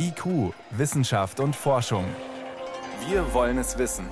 IQ, 0.00 0.54
Wissenschaft 0.70 1.40
und 1.40 1.56
Forschung. 1.56 2.04
Wir 3.08 3.34
wollen 3.34 3.58
es 3.58 3.78
wissen. 3.78 4.06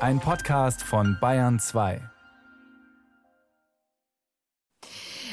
Ein 0.00 0.20
Podcast 0.20 0.82
von 0.82 1.16
Bayern 1.18 1.58
2. 1.58 2.02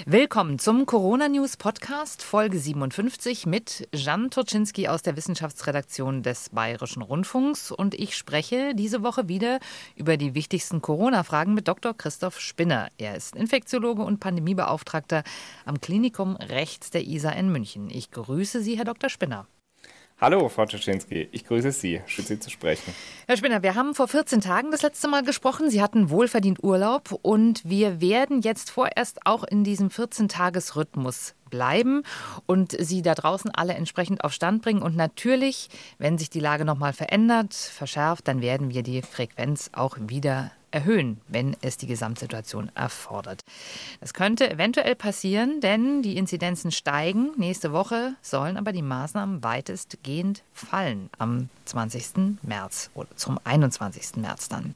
Willkommen 0.05 0.59
zum 0.59 0.85
Corona 0.85 1.27
News 1.27 1.57
Podcast, 1.57 2.23
Folge 2.23 2.57
57 2.57 3.45
mit 3.47 3.89
Jan 3.93 4.29
Turczynski 4.29 4.87
aus 4.87 5.01
der 5.01 5.17
Wissenschaftsredaktion 5.17 6.23
des 6.23 6.49
Bayerischen 6.51 7.01
Rundfunks. 7.01 7.71
Und 7.71 7.95
ich 7.95 8.15
spreche 8.15 8.75
diese 8.75 9.03
Woche 9.03 9.27
wieder 9.27 9.59
über 9.97 10.15
die 10.15 10.35
wichtigsten 10.35 10.81
Corona-Fragen 10.81 11.53
mit 11.53 11.67
Dr. 11.67 11.93
Christoph 11.93 12.39
Spinner. 12.39 12.87
Er 12.97 13.15
ist 13.15 13.35
Infektiologe 13.35 14.03
und 14.03 14.21
Pandemiebeauftragter 14.21 15.23
am 15.65 15.81
Klinikum 15.81 16.37
rechts 16.37 16.91
der 16.91 17.05
ISA 17.05 17.31
in 17.31 17.51
München. 17.51 17.89
Ich 17.89 18.11
grüße 18.11 18.61
Sie, 18.61 18.77
Herr 18.77 18.85
Dr. 18.85 19.09
Spinner. 19.09 19.47
Hallo, 20.21 20.47
Frau 20.47 20.65
Czaczynski. 20.65 21.27
Ich 21.33 21.45
grüße 21.45 21.73
Sie. 21.73 22.01
Schön, 22.05 22.23
Sie 22.23 22.39
zu 22.39 22.49
sprechen. 22.49 22.95
Herr 23.27 23.35
Spinner, 23.35 23.63
wir 23.63 23.75
haben 23.75 23.93
vor 23.93 24.07
14 24.07 24.39
Tagen 24.39 24.71
das 24.71 24.81
letzte 24.81 25.09
Mal 25.09 25.23
gesprochen. 25.23 25.69
Sie 25.69 25.81
hatten 25.81 26.09
wohlverdient 26.09 26.63
Urlaub 26.63 27.19
und 27.21 27.61
wir 27.65 27.99
werden 27.99 28.39
jetzt 28.39 28.71
vorerst 28.71 29.25
auch 29.25 29.43
in 29.43 29.65
diesem 29.65 29.89
14-Tages-Rhythmus 29.89 31.35
bleiben 31.49 32.03
und 32.45 32.71
Sie 32.79 33.01
da 33.01 33.13
draußen 33.13 33.51
alle 33.51 33.73
entsprechend 33.73 34.23
auf 34.23 34.31
Stand 34.31 34.61
bringen. 34.61 34.81
Und 34.81 34.95
natürlich, 34.95 35.67
wenn 35.97 36.17
sich 36.17 36.29
die 36.29 36.39
Lage 36.39 36.63
nochmal 36.63 36.93
verändert, 36.93 37.53
verschärft, 37.53 38.29
dann 38.29 38.41
werden 38.41 38.73
wir 38.73 38.83
die 38.83 39.01
Frequenz 39.01 39.69
auch 39.73 39.97
wieder 39.99 40.49
erhöhen, 40.75 41.21
wenn 41.29 41.55
es 41.61 41.77
die 41.77 41.87
Gesamtsituation 41.87 42.69
erfordert. 42.75 43.45
Das 44.01 44.13
könnte 44.13 44.51
eventuell 44.51 44.93
passieren, 44.93 45.61
denn 45.61 46.01
die 46.01 46.17
Inzidenzen 46.17 46.71
steigen. 46.71 47.31
Nächste 47.37 47.71
Woche 47.71 48.15
sollen 48.21 48.57
aber 48.57 48.73
die 48.73 48.81
Maßnahmen 48.81 49.41
weitestgehend 49.41 50.43
fallen 50.51 51.09
am 51.17 51.49
20. 51.63 52.37
März 52.43 52.91
oder 52.93 53.07
zum 53.15 53.39
21. 53.45 54.17
März 54.17 54.49
dann. 54.49 54.75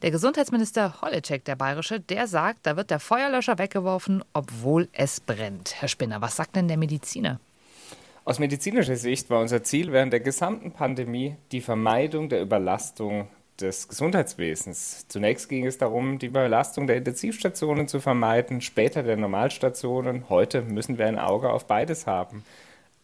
Der 0.00 0.12
Gesundheitsminister 0.12 1.02
Holleczek, 1.02 1.44
der 1.44 1.56
Bayerische, 1.56 1.98
der 1.98 2.28
sagt, 2.28 2.60
da 2.62 2.76
wird 2.76 2.90
der 2.90 3.00
Feuerlöscher 3.00 3.58
weggeworfen, 3.58 4.22
obwohl 4.32 4.88
es 4.92 5.20
brennt. 5.20 5.74
Herr 5.80 5.88
Spinner, 5.88 6.20
was 6.20 6.36
sagt 6.36 6.54
denn 6.54 6.68
der 6.68 6.76
Mediziner? 6.76 7.40
Aus 8.24 8.38
medizinischer 8.38 8.94
Sicht 8.94 9.28
war 9.30 9.40
unser 9.40 9.64
Ziel 9.64 9.90
während 9.90 10.12
der 10.12 10.20
gesamten 10.20 10.70
Pandemie 10.70 11.34
die 11.50 11.60
Vermeidung 11.60 12.28
der 12.28 12.40
Überlastung 12.40 13.26
des 13.62 13.88
Gesundheitswesens. 13.88 15.06
Zunächst 15.08 15.48
ging 15.48 15.66
es 15.66 15.78
darum, 15.78 16.18
die 16.18 16.26
Überlastung 16.26 16.86
der 16.86 16.96
Intensivstationen 16.96 17.88
zu 17.88 18.00
vermeiden, 18.00 18.60
später 18.60 19.02
der 19.02 19.16
Normalstationen. 19.16 20.28
Heute 20.28 20.62
müssen 20.62 20.98
wir 20.98 21.06
ein 21.06 21.18
Auge 21.18 21.50
auf 21.50 21.66
beides 21.66 22.06
haben. 22.06 22.44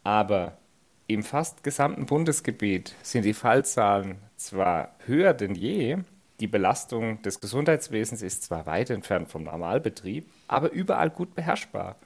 Aber 0.03 0.59
im 1.07 1.23
fast 1.23 1.65
gesamten 1.65 2.07
Bundesgebiet 2.07 2.95
sind 3.03 3.25
die 3.25 3.35
Fallzahlen 3.35 4.17
zwar 4.37 4.95
höher 5.07 5.33
denn 5.33 5.55
je, 5.55 5.99
die 6.41 6.47
Belastung 6.47 7.21
des 7.23 7.41
Gesundheitswesens 7.41 8.23
ist 8.23 8.45
zwar 8.45 8.67
weit 8.67 8.91
entfernt 8.91 9.29
vom 9.29 9.43
Normalbetrieb, 9.43 10.27
aber 10.47 10.71
überall 10.71 11.11
gut 11.11 11.35
beherrschbar. 11.35 11.97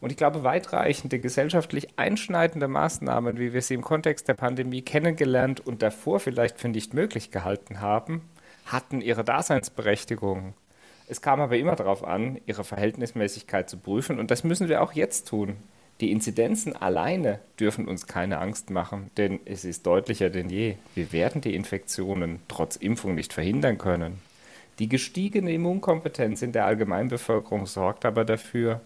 Und 0.00 0.10
ich 0.10 0.16
glaube, 0.16 0.44
weitreichende 0.44 1.18
gesellschaftlich 1.18 1.98
einschneidende 1.98 2.68
Maßnahmen, 2.68 3.38
wie 3.38 3.52
wir 3.52 3.62
sie 3.62 3.74
im 3.74 3.82
Kontext 3.82 4.28
der 4.28 4.34
Pandemie 4.34 4.82
kennengelernt 4.82 5.60
und 5.60 5.82
davor 5.82 6.20
vielleicht 6.20 6.60
für 6.60 6.68
nicht 6.68 6.94
möglich 6.94 7.32
gehalten 7.32 7.80
haben, 7.80 8.22
hatten 8.66 9.00
ihre 9.00 9.24
Daseinsberechtigung. 9.24 10.54
Es 11.08 11.20
kam 11.20 11.40
aber 11.40 11.56
immer 11.56 11.74
darauf 11.74 12.04
an, 12.04 12.38
ihre 12.46 12.62
Verhältnismäßigkeit 12.62 13.68
zu 13.68 13.78
prüfen 13.78 14.20
und 14.20 14.30
das 14.30 14.44
müssen 14.44 14.68
wir 14.68 14.82
auch 14.82 14.92
jetzt 14.92 15.26
tun. 15.26 15.56
Die 16.00 16.12
Inzidenzen 16.12 16.74
alleine 16.74 17.40
dürfen 17.58 17.86
uns 17.86 18.06
keine 18.06 18.38
Angst 18.38 18.70
machen, 18.70 19.10
denn 19.18 19.38
es 19.44 19.66
ist 19.66 19.84
deutlicher 19.84 20.30
denn 20.30 20.48
je, 20.48 20.76
wir 20.94 21.12
werden 21.12 21.42
die 21.42 21.54
Infektionen 21.54 22.40
trotz 22.48 22.76
Impfung 22.76 23.14
nicht 23.14 23.34
verhindern 23.34 23.76
können. 23.76 24.18
Die 24.78 24.88
gestiegene 24.88 25.52
Immunkompetenz 25.52 26.40
in 26.40 26.52
der 26.52 26.64
Allgemeinbevölkerung 26.64 27.66
sorgt 27.66 28.06
aber 28.06 28.24
dafür, 28.24 28.80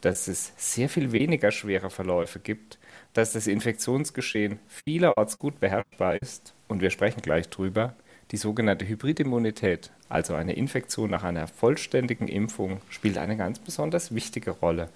dass 0.00 0.26
es 0.26 0.52
sehr 0.56 0.88
viel 0.88 1.12
weniger 1.12 1.52
schwere 1.52 1.88
Verläufe 1.88 2.40
gibt, 2.40 2.78
dass 3.14 3.32
das 3.32 3.46
Infektionsgeschehen 3.46 4.58
vielerorts 4.66 5.38
gut 5.38 5.60
beherrschbar 5.60 6.20
ist 6.20 6.52
und 6.66 6.80
wir 6.80 6.90
sprechen 6.90 7.22
gleich 7.22 7.48
drüber. 7.48 7.94
Die 8.32 8.36
sogenannte 8.36 8.88
Hybridimmunität, 8.88 9.92
also 10.08 10.34
eine 10.34 10.54
Infektion 10.54 11.10
nach 11.10 11.22
einer 11.22 11.46
vollständigen 11.46 12.26
Impfung, 12.26 12.80
spielt 12.90 13.18
eine 13.18 13.36
ganz 13.36 13.60
besonders 13.60 14.12
wichtige 14.12 14.50
Rolle 14.50 14.88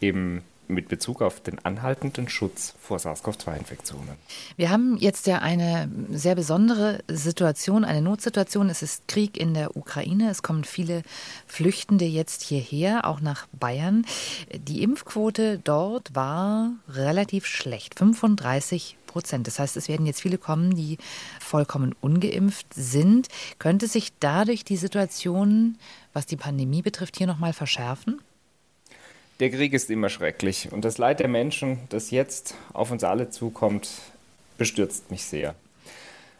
im 0.00 0.42
mit 0.68 0.88
Bezug 0.88 1.22
auf 1.22 1.40
den 1.40 1.64
anhaltenden 1.64 2.28
Schutz 2.28 2.74
vor 2.80 2.98
SARS-CoV-2-Infektionen. 2.98 4.16
Wir 4.56 4.70
haben 4.70 4.96
jetzt 4.98 5.26
ja 5.26 5.38
eine 5.38 5.90
sehr 6.10 6.34
besondere 6.34 7.00
Situation, 7.08 7.84
eine 7.84 8.02
Notsituation. 8.02 8.70
Es 8.70 8.82
ist 8.82 9.06
Krieg 9.08 9.36
in 9.36 9.54
der 9.54 9.76
Ukraine. 9.76 10.30
Es 10.30 10.42
kommen 10.42 10.64
viele 10.64 11.02
Flüchtende 11.46 12.04
jetzt 12.04 12.42
hierher, 12.42 13.06
auch 13.06 13.20
nach 13.20 13.46
Bayern. 13.52 14.06
Die 14.52 14.82
Impfquote 14.82 15.58
dort 15.58 16.14
war 16.14 16.72
relativ 16.88 17.46
schlecht, 17.46 17.98
35 17.98 18.96
Prozent. 19.06 19.46
Das 19.46 19.58
heißt, 19.58 19.76
es 19.76 19.88
werden 19.88 20.06
jetzt 20.06 20.22
viele 20.22 20.38
kommen, 20.38 20.74
die 20.74 20.98
vollkommen 21.40 21.94
ungeimpft 22.00 22.66
sind. 22.74 23.28
Könnte 23.58 23.86
sich 23.86 24.12
dadurch 24.18 24.64
die 24.64 24.76
Situation, 24.76 25.78
was 26.12 26.26
die 26.26 26.36
Pandemie 26.36 26.82
betrifft, 26.82 27.16
hier 27.16 27.28
nochmal 27.28 27.52
verschärfen? 27.52 28.20
Der 29.40 29.50
Krieg 29.50 29.72
ist 29.72 29.90
immer 29.90 30.10
schrecklich 30.10 30.68
und 30.70 30.84
das 30.84 30.98
Leid 30.98 31.18
der 31.18 31.26
Menschen, 31.26 31.80
das 31.88 32.12
jetzt 32.12 32.54
auf 32.72 32.92
uns 32.92 33.02
alle 33.02 33.30
zukommt, 33.30 33.90
bestürzt 34.58 35.10
mich 35.10 35.24
sehr. 35.24 35.56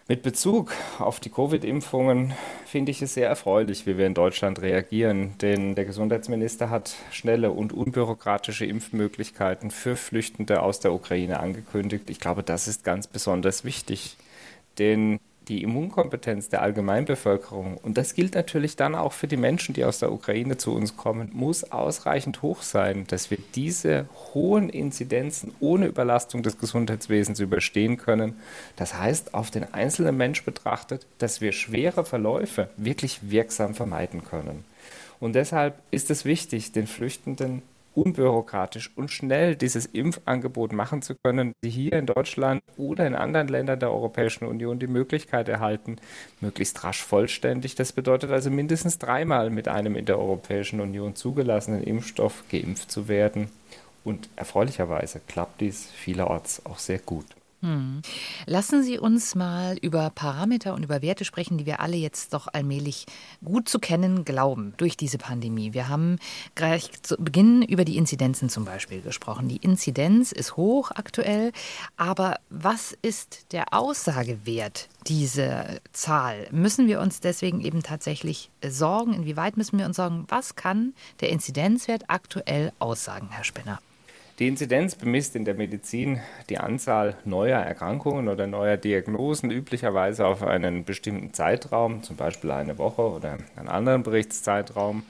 Mit 0.06 0.22
Bezug 0.22 0.72
auf 0.98 1.18
die 1.18 1.30
Covid-Impfungen 1.30 2.34
finde 2.66 2.92
ich 2.92 3.02
es 3.02 3.14
sehr 3.14 3.26
erfreulich, 3.26 3.86
wie 3.86 3.98
wir 3.98 4.06
in 4.06 4.14
Deutschland 4.14 4.60
reagieren, 4.60 5.32
denn 5.40 5.74
der 5.74 5.86
Gesundheitsminister 5.86 6.70
hat 6.70 6.94
schnelle 7.10 7.50
und 7.50 7.72
unbürokratische 7.72 8.66
Impfmöglichkeiten 8.66 9.72
für 9.72 9.96
Flüchtende 9.96 10.62
aus 10.62 10.78
der 10.78 10.92
Ukraine 10.92 11.40
angekündigt. 11.40 12.10
Ich 12.10 12.20
glaube, 12.20 12.44
das 12.44 12.68
ist 12.68 12.84
ganz 12.84 13.06
besonders 13.08 13.64
wichtig, 13.64 14.16
denn 14.78 15.18
die 15.48 15.62
Immunkompetenz 15.62 16.48
der 16.48 16.62
Allgemeinbevölkerung, 16.62 17.76
und 17.78 17.98
das 17.98 18.14
gilt 18.14 18.34
natürlich 18.34 18.76
dann 18.76 18.94
auch 18.94 19.12
für 19.12 19.26
die 19.28 19.36
Menschen, 19.36 19.74
die 19.74 19.84
aus 19.84 19.98
der 19.98 20.12
Ukraine 20.12 20.56
zu 20.56 20.74
uns 20.74 20.96
kommen, 20.96 21.30
muss 21.32 21.70
ausreichend 21.70 22.42
hoch 22.42 22.62
sein, 22.62 23.06
dass 23.08 23.30
wir 23.30 23.38
diese 23.54 24.08
hohen 24.32 24.68
Inzidenzen 24.68 25.52
ohne 25.60 25.86
Überlastung 25.86 26.42
des 26.42 26.58
Gesundheitswesens 26.58 27.40
überstehen 27.40 27.96
können. 27.96 28.36
Das 28.76 28.98
heißt, 28.98 29.34
auf 29.34 29.50
den 29.50 29.72
einzelnen 29.74 30.16
Mensch 30.16 30.44
betrachtet, 30.44 31.06
dass 31.18 31.40
wir 31.40 31.52
schwere 31.52 32.04
Verläufe 32.04 32.68
wirklich 32.76 33.30
wirksam 33.30 33.74
vermeiden 33.74 34.24
können. 34.24 34.64
Und 35.20 35.34
deshalb 35.34 35.80
ist 35.90 36.10
es 36.10 36.24
wichtig, 36.24 36.72
den 36.72 36.86
Flüchtenden 36.86 37.62
unbürokratisch 37.94 38.90
und 38.96 39.10
schnell 39.10 39.56
dieses 39.56 39.86
Impfangebot 39.86 40.72
machen 40.72 41.02
zu 41.02 41.14
können, 41.14 41.52
die 41.62 41.70
hier 41.70 41.92
in 41.92 42.06
Deutschland 42.06 42.62
oder 42.76 43.06
in 43.06 43.14
anderen 43.14 43.48
Ländern 43.48 43.80
der 43.80 43.90
Europäischen 43.90 44.46
Union 44.46 44.78
die 44.78 44.86
Möglichkeit 44.86 45.48
erhalten, 45.48 45.96
möglichst 46.40 46.82
rasch 46.84 47.02
vollständig. 47.02 47.74
Das 47.74 47.92
bedeutet 47.92 48.30
also 48.30 48.50
mindestens 48.50 48.98
dreimal 48.98 49.50
mit 49.50 49.68
einem 49.68 49.96
in 49.96 50.04
der 50.04 50.18
Europäischen 50.18 50.80
Union 50.80 51.14
zugelassenen 51.14 51.82
Impfstoff 51.82 52.44
geimpft 52.50 52.90
zu 52.90 53.08
werden. 53.08 53.48
Und 54.04 54.28
erfreulicherweise 54.36 55.20
klappt 55.26 55.60
dies 55.60 55.90
vielerorts 55.90 56.66
auch 56.66 56.78
sehr 56.78 56.98
gut. 56.98 57.26
Hm. 57.64 58.02
Lassen 58.44 58.82
Sie 58.82 58.98
uns 58.98 59.34
mal 59.34 59.78
über 59.78 60.10
Parameter 60.10 60.74
und 60.74 60.82
über 60.82 61.00
Werte 61.00 61.24
sprechen, 61.24 61.56
die 61.56 61.64
wir 61.64 61.80
alle 61.80 61.96
jetzt 61.96 62.34
doch 62.34 62.46
allmählich 62.52 63.06
gut 63.42 63.70
zu 63.70 63.78
kennen 63.78 64.26
glauben 64.26 64.74
durch 64.76 64.98
diese 64.98 65.16
Pandemie. 65.16 65.72
Wir 65.72 65.88
haben 65.88 66.18
gleich 66.56 66.90
zu 67.00 67.16
Beginn 67.16 67.62
über 67.62 67.86
die 67.86 67.96
Inzidenzen 67.96 68.50
zum 68.50 68.66
Beispiel 68.66 69.00
gesprochen. 69.00 69.48
Die 69.48 69.56
Inzidenz 69.56 70.30
ist 70.30 70.58
hoch 70.58 70.90
aktuell, 70.90 71.52
aber 71.96 72.36
was 72.50 72.94
ist 73.00 73.46
der 73.52 73.72
Aussagewert 73.72 74.90
dieser 75.06 75.80
Zahl? 75.94 76.48
Müssen 76.50 76.86
wir 76.86 77.00
uns 77.00 77.20
deswegen 77.20 77.62
eben 77.62 77.82
tatsächlich 77.82 78.50
sorgen? 78.62 79.14
Inwieweit 79.14 79.56
müssen 79.56 79.78
wir 79.78 79.86
uns 79.86 79.96
sorgen? 79.96 80.26
Was 80.28 80.54
kann 80.54 80.92
der 81.22 81.30
Inzidenzwert 81.30 82.04
aktuell 82.08 82.72
aussagen, 82.78 83.30
Herr 83.30 83.44
Spinner? 83.44 83.80
Die 84.40 84.48
Inzidenz 84.48 84.96
bemisst 84.96 85.36
in 85.36 85.44
der 85.44 85.54
Medizin 85.54 86.20
die 86.48 86.58
Anzahl 86.58 87.16
neuer 87.24 87.60
Erkrankungen 87.60 88.28
oder 88.28 88.48
neuer 88.48 88.76
Diagnosen, 88.76 89.52
üblicherweise 89.52 90.26
auf 90.26 90.42
einen 90.42 90.84
bestimmten 90.84 91.32
Zeitraum, 91.32 92.02
zum 92.02 92.16
Beispiel 92.16 92.50
eine 92.50 92.76
Woche 92.76 93.02
oder 93.02 93.38
einen 93.54 93.68
anderen 93.68 94.02
Berichtszeitraum. 94.02 95.04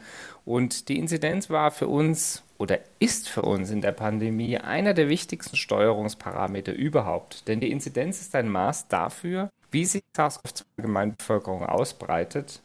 Und 0.44 0.90
die 0.90 0.98
Inzidenz 0.98 1.48
war 1.48 1.70
für 1.70 1.88
uns 1.88 2.42
oder 2.58 2.80
ist 2.98 3.30
für 3.30 3.40
uns 3.40 3.70
in 3.70 3.80
der 3.80 3.92
Pandemie 3.92 4.58
einer 4.58 4.92
der 4.92 5.08
wichtigsten 5.08 5.56
Steuerungsparameter 5.56 6.74
überhaupt. 6.74 7.48
Denn 7.48 7.60
die 7.60 7.70
Inzidenz 7.70 8.20
ist 8.20 8.34
ein 8.34 8.50
Maß 8.50 8.88
dafür, 8.88 9.48
wie 9.70 9.86
sich 9.86 10.02
SARS-CoV-2-Gemeinbevölkerung 10.14 11.64
ausbreitet 11.64 12.60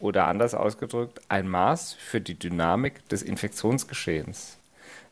oder 0.00 0.26
anders 0.26 0.54
ausgedrückt, 0.54 1.20
ein 1.28 1.48
Maß 1.48 1.92
für 1.92 2.20
die 2.20 2.36
Dynamik 2.36 3.08
des 3.08 3.22
Infektionsgeschehens. 3.22 4.58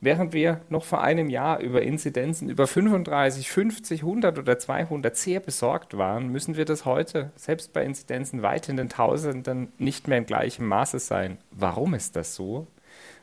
Während 0.02 0.32
wir 0.32 0.62
noch 0.70 0.84
vor 0.84 1.02
einem 1.02 1.28
Jahr 1.28 1.60
über 1.60 1.82
Inzidenzen 1.82 2.48
über 2.48 2.66
35, 2.66 3.50
50, 3.50 4.00
100 4.00 4.38
oder 4.38 4.58
200 4.58 5.14
sehr 5.14 5.40
besorgt 5.40 5.98
waren, 5.98 6.28
müssen 6.28 6.56
wir 6.56 6.64
das 6.64 6.86
heute, 6.86 7.30
selbst 7.36 7.74
bei 7.74 7.84
Inzidenzen 7.84 8.42
weit 8.42 8.70
in 8.70 8.78
den 8.78 8.88
Tausenden, 8.88 9.72
nicht 9.76 10.08
mehr 10.08 10.16
im 10.16 10.26
gleichen 10.26 10.64
Maße 10.66 10.98
sein. 10.98 11.36
Warum 11.50 11.92
ist 11.92 12.16
das 12.16 12.34
so? 12.34 12.66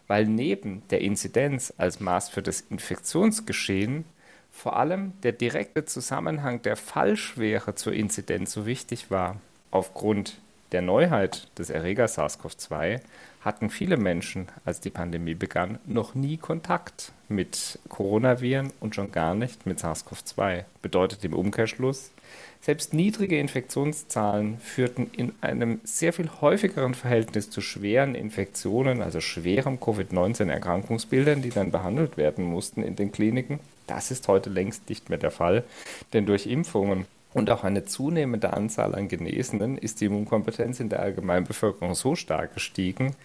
Weil 0.06 0.26
neben 0.26 0.84
der 0.92 1.02
Inzidenz 1.02 1.74
als 1.78 2.00
Maß 2.00 2.30
für 2.30 2.44
das 2.44 2.62
Infektionsgeschehen 2.62 4.06
vor 4.52 4.78
allem 4.78 5.14
der 5.22 5.34
direkte 5.34 5.86
Zusammenhang 5.86 6.62
der 6.62 6.76
Fallschwere 6.76 7.76
zur 7.76 7.94
Inzidenz 7.94 8.54
so 8.54 8.66
wichtig 8.66 9.12
war. 9.12 9.38
Aufgrund 9.72 10.40
der 10.72 10.82
Neuheit 10.82 11.48
des 11.58 11.70
Erregers 11.70 12.18
SARS-CoV-2 12.18 13.00
hatten 13.48 13.70
viele 13.70 13.96
Menschen, 13.96 14.48
als 14.66 14.82
die 14.82 14.90
Pandemie 14.90 15.34
begann, 15.34 15.80
noch 15.86 16.16
nie 16.16 16.36
Kontakt 16.36 17.14
mit 17.30 17.80
Coronaviren 17.88 18.74
und 18.82 18.94
schon 18.94 19.14
gar 19.14 19.36
nicht 19.36 19.66
mit 19.66 19.80
SARS-CoV-2. 19.80 20.66
Bedeutet 20.82 21.24
im 21.24 21.34
Umkehrschluss, 21.34 22.12
selbst 22.60 22.94
niedrige 22.94 23.40
Infektionszahlen 23.40 24.60
führten 24.60 25.10
in 25.16 25.32
einem 25.40 25.80
sehr 25.86 26.12
viel 26.12 26.30
häufigeren 26.42 26.94
Verhältnis 26.94 27.50
zu 27.50 27.62
schweren 27.62 28.16
Infektionen, 28.16 29.02
also 29.02 29.22
schwerem 29.22 29.80
Covid-19-Erkrankungsbildern, 29.80 31.42
die 31.42 31.52
dann 31.52 31.72
behandelt 31.72 32.18
werden 32.18 32.44
mussten 32.44 32.84
in 32.84 32.98
den 32.98 33.14
Kliniken. 33.14 33.62
Das 33.88 34.12
ist 34.12 34.28
heute 34.28 34.50
längst 34.50 34.90
nicht 34.90 35.10
mehr 35.10 35.20
der 35.20 35.32
Fall, 35.32 35.64
denn 36.12 36.26
durch 36.26 36.48
Impfungen 36.48 37.06
und 37.38 37.52
auch 37.52 37.64
eine 37.64 37.86
zunehmende 37.86 38.54
Anzahl 38.54 38.96
an 38.96 39.08
Genesenen 39.08 39.78
ist 39.78 40.02
die 40.02 40.06
Immunkompetenz 40.06 40.80
in 40.80 40.90
der 40.90 41.02
Allgemeinbevölkerung 41.02 41.94
so 41.94 42.16
stark 42.16 42.56
gestiegen, 42.56 43.16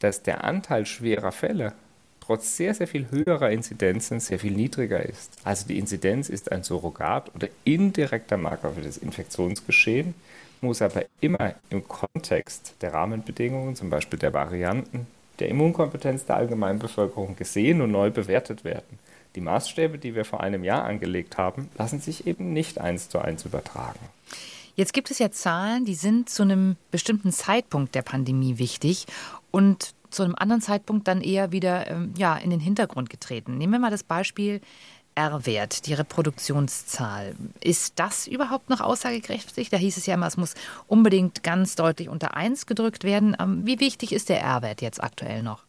dass 0.00 0.22
der 0.22 0.42
Anteil 0.42 0.86
schwerer 0.86 1.30
Fälle 1.30 1.72
trotz 2.18 2.56
sehr, 2.56 2.74
sehr 2.74 2.88
viel 2.88 3.10
höherer 3.12 3.50
Inzidenzen 3.50 4.18
sehr 4.18 4.40
viel 4.40 4.52
niedriger 4.52 5.00
ist. 5.00 5.34
Also 5.44 5.68
die 5.68 5.78
Inzidenz 5.78 6.28
ist 6.28 6.50
ein 6.50 6.64
Surrogat 6.64 7.32
oder 7.36 7.46
indirekter 7.62 8.36
Marker 8.36 8.70
für 8.70 8.82
das 8.82 8.98
Infektionsgeschehen, 8.98 10.14
muss 10.60 10.82
aber 10.82 11.04
immer 11.20 11.54
im 11.70 11.86
Kontext 11.86 12.74
der 12.80 12.92
Rahmenbedingungen, 12.92 13.76
zum 13.76 13.88
Beispiel 13.88 14.18
der 14.18 14.32
Varianten, 14.32 15.06
der 15.38 15.48
Immunkompetenz 15.48 16.26
der 16.26 16.36
Allgemeinbevölkerung 16.36 17.36
gesehen 17.36 17.80
und 17.80 17.92
neu 17.92 18.10
bewertet 18.10 18.64
werden. 18.64 18.98
Die 19.34 19.40
Maßstäbe, 19.40 19.98
die 19.98 20.14
wir 20.14 20.24
vor 20.24 20.40
einem 20.40 20.64
Jahr 20.64 20.84
angelegt 20.84 21.38
haben, 21.38 21.68
lassen 21.78 22.00
sich 22.00 22.26
eben 22.26 22.52
nicht 22.52 22.80
eins 22.80 23.08
zu 23.08 23.18
eins 23.20 23.44
übertragen. 23.44 24.00
Jetzt 24.74 24.92
gibt 24.92 25.10
es 25.10 25.18
ja 25.18 25.30
Zahlen, 25.30 25.84
die 25.84 25.94
sind 25.94 26.28
zu 26.30 26.42
einem 26.42 26.76
bestimmten 26.90 27.32
Zeitpunkt 27.32 27.94
der 27.94 28.02
Pandemie 28.02 28.58
wichtig 28.58 29.06
und 29.50 29.94
zu 30.10 30.22
einem 30.22 30.34
anderen 30.34 30.62
Zeitpunkt 30.62 31.06
dann 31.06 31.20
eher 31.20 31.52
wieder 31.52 31.88
ähm, 31.88 32.14
ja, 32.16 32.36
in 32.36 32.50
den 32.50 32.60
Hintergrund 32.60 33.10
getreten. 33.10 33.58
Nehmen 33.58 33.74
wir 33.74 33.78
mal 33.78 33.90
das 33.90 34.02
Beispiel 34.02 34.60
R-Wert, 35.14 35.86
die 35.86 35.94
Reproduktionszahl. 35.94 37.34
Ist 37.62 37.98
das 37.98 38.26
überhaupt 38.26 38.70
noch 38.70 38.80
aussagekräftig? 38.80 39.70
Da 39.70 39.76
hieß 39.76 39.96
es 39.96 40.06
ja 40.06 40.14
immer, 40.14 40.26
es 40.26 40.36
muss 40.36 40.54
unbedingt 40.86 41.42
ganz 41.42 41.74
deutlich 41.76 42.08
unter 42.08 42.36
1 42.36 42.66
gedrückt 42.66 43.04
werden. 43.04 43.36
Ähm, 43.38 43.66
wie 43.66 43.80
wichtig 43.80 44.12
ist 44.12 44.28
der 44.28 44.40
R-Wert 44.40 44.82
jetzt 44.82 45.02
aktuell 45.02 45.42
noch? 45.42 45.64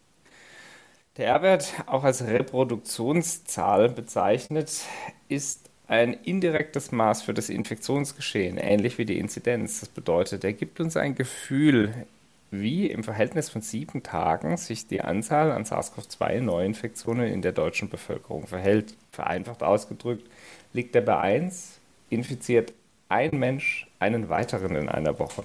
Der 1.18 1.26
R-Wert, 1.26 1.74
auch 1.84 2.04
als 2.04 2.26
Reproduktionszahl 2.26 3.90
bezeichnet, 3.90 4.80
ist 5.28 5.68
ein 5.86 6.14
indirektes 6.14 6.90
Maß 6.90 7.20
für 7.20 7.34
das 7.34 7.50
Infektionsgeschehen, 7.50 8.56
ähnlich 8.56 8.96
wie 8.96 9.04
die 9.04 9.18
Inzidenz. 9.18 9.80
Das 9.80 9.90
bedeutet, 9.90 10.42
er 10.42 10.54
gibt 10.54 10.80
uns 10.80 10.96
ein 10.96 11.14
Gefühl, 11.14 12.06
wie 12.50 12.86
im 12.86 13.04
Verhältnis 13.04 13.50
von 13.50 13.60
sieben 13.60 14.02
Tagen 14.02 14.56
sich 14.56 14.86
die 14.86 15.02
Anzahl 15.02 15.52
an 15.52 15.64
SARS-CoV-2-Neuinfektionen 15.64 17.26
in 17.26 17.42
der 17.42 17.52
deutschen 17.52 17.90
Bevölkerung 17.90 18.46
verhält. 18.46 18.94
Vereinfacht 19.10 19.62
ausgedrückt, 19.62 20.26
liegt 20.72 20.96
er 20.96 21.02
bei 21.02 21.18
1, 21.18 21.78
infiziert 22.08 22.72
ein 23.10 23.38
Mensch 23.38 23.86
einen 23.98 24.30
weiteren 24.30 24.76
in 24.76 24.88
einer 24.88 25.18
Woche. 25.18 25.44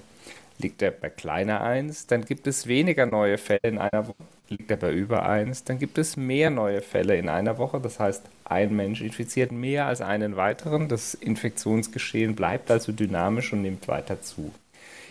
Liegt 0.60 0.82
er 0.82 0.92
bei 0.92 1.10
kleiner 1.10 1.60
1, 1.60 2.08
dann 2.08 2.24
gibt 2.24 2.48
es 2.48 2.68
weniger 2.68 3.06
neue 3.06 3.38
Fälle 3.38 3.60
in 3.64 3.80
einer 3.80 4.08
Woche. 4.08 4.37
Liegt 4.50 4.72
er 4.72 4.78
bei 4.78 4.94
über 4.94 5.28
1, 5.28 5.66
dann 5.66 5.78
gibt 5.78 5.98
es 5.98 6.16
mehr 6.16 6.50
neue 6.50 6.82
Fälle 6.82 7.18
in 7.18 7.28
einer 7.28 7.58
Woche. 7.58 7.82
Das 7.82 8.00
heißt, 8.00 8.24
ein 8.46 8.76
Mensch 8.76 9.02
infiziert 9.02 9.52
mehr 9.52 9.88
als 9.88 10.00
einen 10.00 10.38
weiteren. 10.38 10.88
Das 10.88 11.14
Infektionsgeschehen 11.14 12.36
bleibt 12.36 12.72
also 12.72 12.94
dynamisch 12.94 13.52
und 13.52 13.62
nimmt 13.62 13.88
weiter 13.88 14.22
zu. 14.22 14.54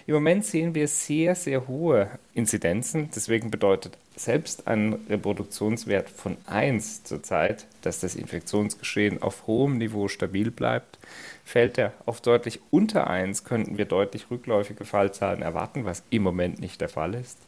Im 0.06 0.14
Moment 0.14 0.44
sehen 0.46 0.74
wir 0.74 0.88
sehr, 0.88 1.34
sehr 1.34 1.66
hohe 1.66 2.08
Inzidenzen. 2.32 3.10
Deswegen 3.14 3.50
bedeutet 3.50 3.98
selbst 4.14 4.68
ein 4.68 4.94
Reproduktionswert 5.10 6.08
von 6.08 6.36
1 6.46 7.04
zurzeit, 7.04 7.66
dass 7.82 8.00
das 8.00 8.14
Infektionsgeschehen 8.14 9.20
auf 9.20 9.46
hohem 9.46 9.76
Niveau 9.76 10.08
stabil 10.08 10.50
bleibt. 10.50 10.98
Fällt 11.44 11.76
er 11.76 11.92
auf 12.06 12.20
deutlich 12.20 12.60
unter 12.70 13.08
1, 13.08 13.44
könnten 13.44 13.76
wir 13.78 13.84
deutlich 13.84 14.30
rückläufige 14.30 14.84
Fallzahlen 14.84 15.42
erwarten, 15.42 15.84
was 15.84 16.02
im 16.08 16.22
Moment 16.22 16.60
nicht 16.60 16.80
der 16.80 16.88
Fall 16.88 17.14
ist. 17.14 17.38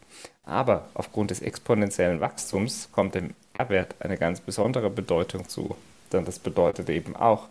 Aber 0.45 0.89
aufgrund 0.95 1.31
des 1.31 1.43
exponentiellen 1.43 2.21
Wachstums 2.21 2.89
kommt 2.93 3.15
dem 3.15 3.35
R-Wert 3.59 3.97
eine 4.01 4.17
ganz 4.17 4.41
besondere 4.41 4.91
Bedeutung 4.91 5.49
zu. 5.49 5.77
Denn 6.13 6.25
das 6.25 6.39
bedeutet 6.39 6.89
eben 6.89 7.17
auch, 7.17 7.49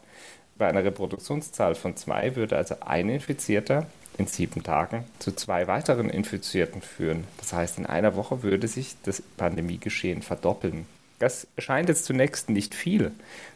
bei 0.58 0.68
einer 0.68 0.84
Reproduktionszahl 0.84 1.76
von 1.76 1.96
2 1.96 2.36
würde 2.36 2.58
also 2.58 2.76
ein 2.80 3.10
Infizierter 3.10 3.86
in 4.18 4.26
sieben 4.26 4.64
Tagen 4.64 5.06
zu 5.20 5.32
zwei 5.32 5.68
weiteren 5.68 6.10
Infizierten 6.10 6.82
führen. 6.82 7.26
Das 7.38 7.54
heißt, 7.54 7.78
in 7.78 7.86
einer 7.86 8.16
Woche 8.16 8.42
würde 8.42 8.68
sich 8.68 8.96
das 9.04 9.22
Pandemiegeschehen 9.22 10.24
verdoppeln. 10.24 10.88
Das 11.20 11.48
erscheint 11.56 11.90
jetzt 11.90 12.06
zunächst 12.06 12.50
nicht 12.50 12.76
viel. 12.76 13.12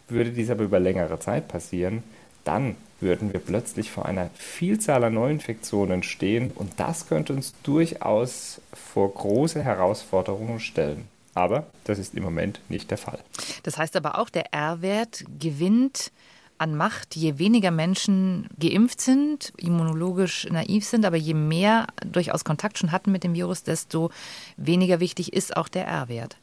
Würde 0.07 0.31
dies 0.31 0.49
aber 0.49 0.63
über 0.63 0.79
längere 0.79 1.19
Zeit 1.19 1.47
passieren, 1.47 2.03
dann 2.43 2.75
würden 2.99 3.33
wir 3.33 3.39
plötzlich 3.39 3.91
vor 3.91 4.05
einer 4.05 4.29
Vielzahl 4.35 5.03
an 5.03 5.15
Neuinfektionen 5.15 6.03
stehen 6.03 6.51
und 6.53 6.79
das 6.79 7.07
könnte 7.07 7.33
uns 7.33 7.53
durchaus 7.63 8.61
vor 8.73 9.13
große 9.13 9.63
Herausforderungen 9.63 10.59
stellen. 10.59 11.07
Aber 11.33 11.67
das 11.85 11.97
ist 11.97 12.13
im 12.13 12.23
Moment 12.23 12.59
nicht 12.69 12.91
der 12.91 12.97
Fall. 12.97 13.19
Das 13.63 13.77
heißt 13.77 13.95
aber 13.95 14.17
auch, 14.17 14.29
der 14.29 14.53
R-Wert 14.53 15.23
gewinnt 15.39 16.11
an 16.57 16.75
Macht, 16.75 17.15
je 17.15 17.39
weniger 17.39 17.71
Menschen 17.71 18.47
geimpft 18.59 19.01
sind, 19.01 19.51
immunologisch 19.57 20.47
naiv 20.51 20.85
sind, 20.85 21.05
aber 21.05 21.17
je 21.17 21.33
mehr 21.33 21.87
durchaus 22.05 22.43
Kontakt 22.43 22.77
schon 22.77 22.91
hatten 22.91 23.11
mit 23.11 23.23
dem 23.23 23.33
Virus, 23.33 23.63
desto 23.63 24.11
weniger 24.57 24.99
wichtig 24.99 25.33
ist 25.33 25.57
auch 25.57 25.69
der 25.69 25.87
R-Wert. 25.87 26.37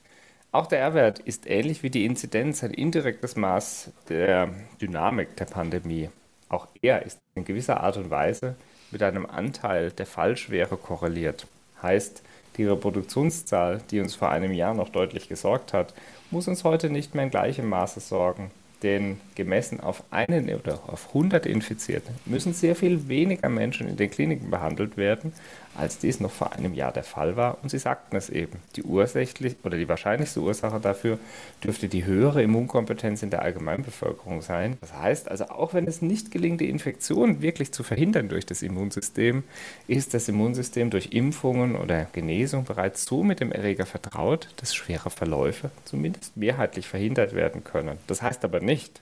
Auch 0.51 0.67
der 0.67 0.79
R-Wert 0.81 1.19
ist 1.19 1.47
ähnlich 1.47 1.83
wie 1.83 1.91
die 1.91 2.07
Inzidenz 2.07 2.65
ein 2.65 2.71
indirektes 2.71 3.37
Maß 3.37 3.91
der 4.09 4.49
Dynamik 4.81 5.37
der 5.37 5.45
Pandemie. 5.45 6.09
Auch 6.49 6.69
er 6.81 7.05
ist 7.05 7.19
in 7.35 7.45
gewisser 7.45 7.81
Art 7.81 7.99
und 7.99 8.09
Weise 8.09 8.57
mit 8.91 9.03
einem 9.03 9.27
Anteil 9.27 9.91
der 9.91 10.07
Fallschwere 10.07 10.79
korreliert. 10.79 11.47
Heißt, 11.83 12.23
die 12.57 12.65
Reproduktionszahl, 12.65 13.83
die 13.91 14.01
uns 14.01 14.15
vor 14.15 14.31
einem 14.31 14.53
Jahr 14.53 14.73
noch 14.73 14.89
deutlich 14.89 15.29
gesorgt 15.29 15.75
hat, 15.75 15.93
muss 16.31 16.49
uns 16.49 16.65
heute 16.65 16.89
nicht 16.89 17.15
mehr 17.15 17.25
in 17.25 17.31
gleichem 17.31 17.69
Maße 17.69 18.01
sorgen 18.01 18.51
denn 18.83 19.21
gemessen 19.35 19.81
auf 19.81 20.05
einen 20.11 20.49
oder 20.55 20.81
auf 20.87 21.09
100 21.09 21.47
Infizierte 21.47 22.13
müssen 22.27 22.53
sehr 22.53 22.77
viel 22.77 23.09
weniger 23.09 23.49
Menschen 23.49 23.89
in 23.89 23.97
den 23.97 24.11
Kliniken 24.11 24.51
behandelt 24.51 24.97
werden, 24.97 25.33
als 25.79 25.99
dies 25.99 26.21
noch 26.21 26.31
vor 26.31 26.53
einem 26.53 26.75
Jahr 26.75 26.93
der 26.93 27.05
Fall 27.05 27.37
war. 27.37 27.59
Und 27.63 27.71
Sie 27.71 27.79
sagten 27.79 28.17
es 28.17 28.29
eben, 28.29 28.59
die 28.77 28.83
ursächlich 28.83 29.57
oder 29.63 29.77
die 29.77 29.89
wahrscheinlichste 29.89 30.41
Ursache 30.41 30.81
dafür 30.81 31.19
dürfte 31.63 31.89
die 31.89 32.05
höhere 32.05 32.43
Immunkompetenz 32.43 33.23
in 33.23 33.31
der 33.31 33.43
Allgemeinbevölkerung 33.43 34.43
sein. 34.43 34.77
Das 34.81 34.95
heißt 34.95 35.31
also, 35.31 35.47
auch 35.47 35.75
wenn 35.75 35.87
es 35.87 36.03
nicht 36.03 36.31
gelingt, 36.31 36.61
die 36.61 36.69
Infektion 36.69 37.41
wirklich 37.43 37.73
zu 37.73 37.83
verhindern 37.83 38.29
durch 38.29 38.47
das 38.47 38.63
Immunsystem, 38.63 39.45
ist 39.87 40.15
das 40.15 40.29
Immunsystem 40.29 40.91
durch 40.91 41.13
Impfungen 41.13 41.77
oder 41.77 42.07
Genesung 42.13 42.65
bereits 42.65 43.05
so 43.05 43.23
mit 43.23 43.41
dem 43.41 43.53
Erreger 43.53 43.87
vertraut, 43.87 44.49
dass 44.57 44.75
schwere 44.75 45.11
Verläufe 45.11 45.71
zumindest 45.85 46.37
mehrheitlich 46.37 46.89
verhindert 46.89 47.35
werden 47.35 47.65
können. 47.65 47.99
Das 48.07 48.23
heißt 48.23 48.45
aber 48.45 48.61
nicht, 48.61 49.01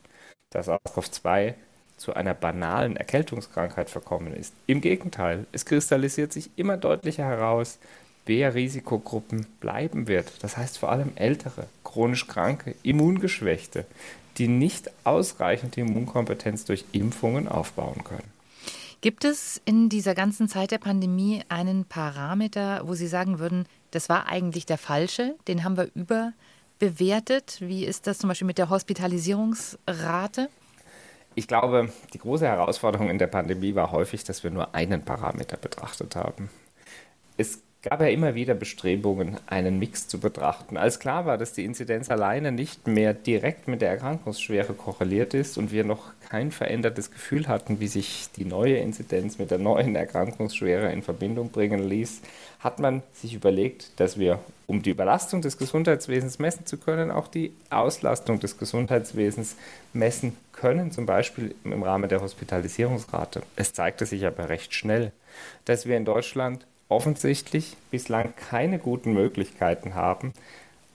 dass 0.50 0.68
SARS-CoV-2 0.68 1.54
zu 1.96 2.14
einer 2.14 2.34
banalen 2.34 2.96
Erkältungskrankheit 2.96 3.90
verkommen 3.90 4.34
ist. 4.34 4.54
Im 4.66 4.80
Gegenteil, 4.80 5.46
es 5.52 5.64
kristallisiert 5.64 6.32
sich 6.32 6.50
immer 6.56 6.76
deutlicher 6.76 7.24
heraus, 7.24 7.78
wer 8.26 8.54
Risikogruppen 8.54 9.46
bleiben 9.60 10.08
wird. 10.08 10.32
Das 10.42 10.56
heißt 10.56 10.78
vor 10.78 10.90
allem 10.90 11.12
ältere, 11.14 11.66
chronisch 11.84 12.26
kranke, 12.26 12.74
immungeschwächte, 12.82 13.86
die 14.36 14.48
nicht 14.48 14.90
ausreichend 15.04 15.76
die 15.76 15.80
Immunkompetenz 15.80 16.64
durch 16.64 16.84
Impfungen 16.92 17.48
aufbauen 17.48 18.04
können. 18.04 18.36
Gibt 19.00 19.24
es 19.24 19.60
in 19.64 19.88
dieser 19.88 20.14
ganzen 20.14 20.48
Zeit 20.48 20.70
der 20.70 20.78
Pandemie 20.78 21.42
einen 21.48 21.84
Parameter, 21.84 22.82
wo 22.86 22.94
Sie 22.94 23.06
sagen 23.06 23.38
würden, 23.38 23.66
das 23.90 24.08
war 24.08 24.26
eigentlich 24.26 24.66
der 24.66 24.78
falsche, 24.78 25.36
den 25.48 25.64
haben 25.64 25.76
wir 25.76 25.90
überbewertet? 25.94 27.58
Wie 27.60 27.84
ist 27.84 28.06
das 28.06 28.18
zum 28.18 28.28
Beispiel 28.28 28.46
mit 28.46 28.58
der 28.58 28.68
Hospitalisierungsrate? 28.68 30.48
Ich 31.38 31.46
glaube, 31.46 31.90
die 32.14 32.18
große 32.18 32.46
Herausforderung 32.46 33.10
in 33.10 33.18
der 33.18 33.26
Pandemie 33.26 33.74
war 33.74 33.92
häufig, 33.92 34.24
dass 34.24 34.42
wir 34.42 34.50
nur 34.50 34.74
einen 34.74 35.04
Parameter 35.04 35.58
betrachtet 35.58 36.16
haben. 36.16 36.48
Es 37.36 37.60
gab 37.82 38.00
ja 38.00 38.08
immer 38.08 38.34
wieder 38.34 38.54
Bestrebungen, 38.54 39.36
einen 39.46 39.78
Mix 39.78 40.08
zu 40.08 40.18
betrachten. 40.18 40.76
Als 40.76 40.98
klar 40.98 41.24
war, 41.24 41.38
dass 41.38 41.52
die 41.52 41.64
Inzidenz 41.64 42.10
alleine 42.10 42.50
nicht 42.50 42.86
mehr 42.88 43.14
direkt 43.14 43.68
mit 43.68 43.80
der 43.80 43.90
Erkrankungsschwere 43.90 44.74
korreliert 44.74 45.34
ist 45.34 45.56
und 45.56 45.70
wir 45.70 45.84
noch 45.84 46.12
kein 46.28 46.50
verändertes 46.50 47.12
Gefühl 47.12 47.46
hatten, 47.46 47.78
wie 47.78 47.86
sich 47.86 48.28
die 48.36 48.44
neue 48.44 48.78
Inzidenz 48.78 49.38
mit 49.38 49.52
der 49.52 49.58
neuen 49.58 49.94
Erkrankungsschwere 49.94 50.92
in 50.92 51.02
Verbindung 51.02 51.50
bringen 51.50 51.88
ließ, 51.88 52.22
hat 52.58 52.80
man 52.80 53.02
sich 53.12 53.34
überlegt, 53.34 53.92
dass 54.00 54.18
wir, 54.18 54.40
um 54.66 54.82
die 54.82 54.90
Überlastung 54.90 55.40
des 55.40 55.56
Gesundheitswesens 55.56 56.40
messen 56.40 56.66
zu 56.66 56.78
können, 56.78 57.12
auch 57.12 57.28
die 57.28 57.52
Auslastung 57.70 58.40
des 58.40 58.58
Gesundheitswesens 58.58 59.54
messen 59.92 60.36
können, 60.52 60.90
zum 60.90 61.06
Beispiel 61.06 61.54
im 61.62 61.82
Rahmen 61.82 62.08
der 62.08 62.20
Hospitalisierungsrate. 62.20 63.42
Es 63.54 63.72
zeigte 63.72 64.06
sich 64.06 64.26
aber 64.26 64.48
recht 64.48 64.74
schnell, 64.74 65.12
dass 65.66 65.86
wir 65.86 65.96
in 65.96 66.04
Deutschland 66.04 66.66
offensichtlich 66.88 67.76
bislang 67.90 68.34
keine 68.36 68.78
guten 68.78 69.12
Möglichkeiten 69.12 69.94
haben, 69.94 70.32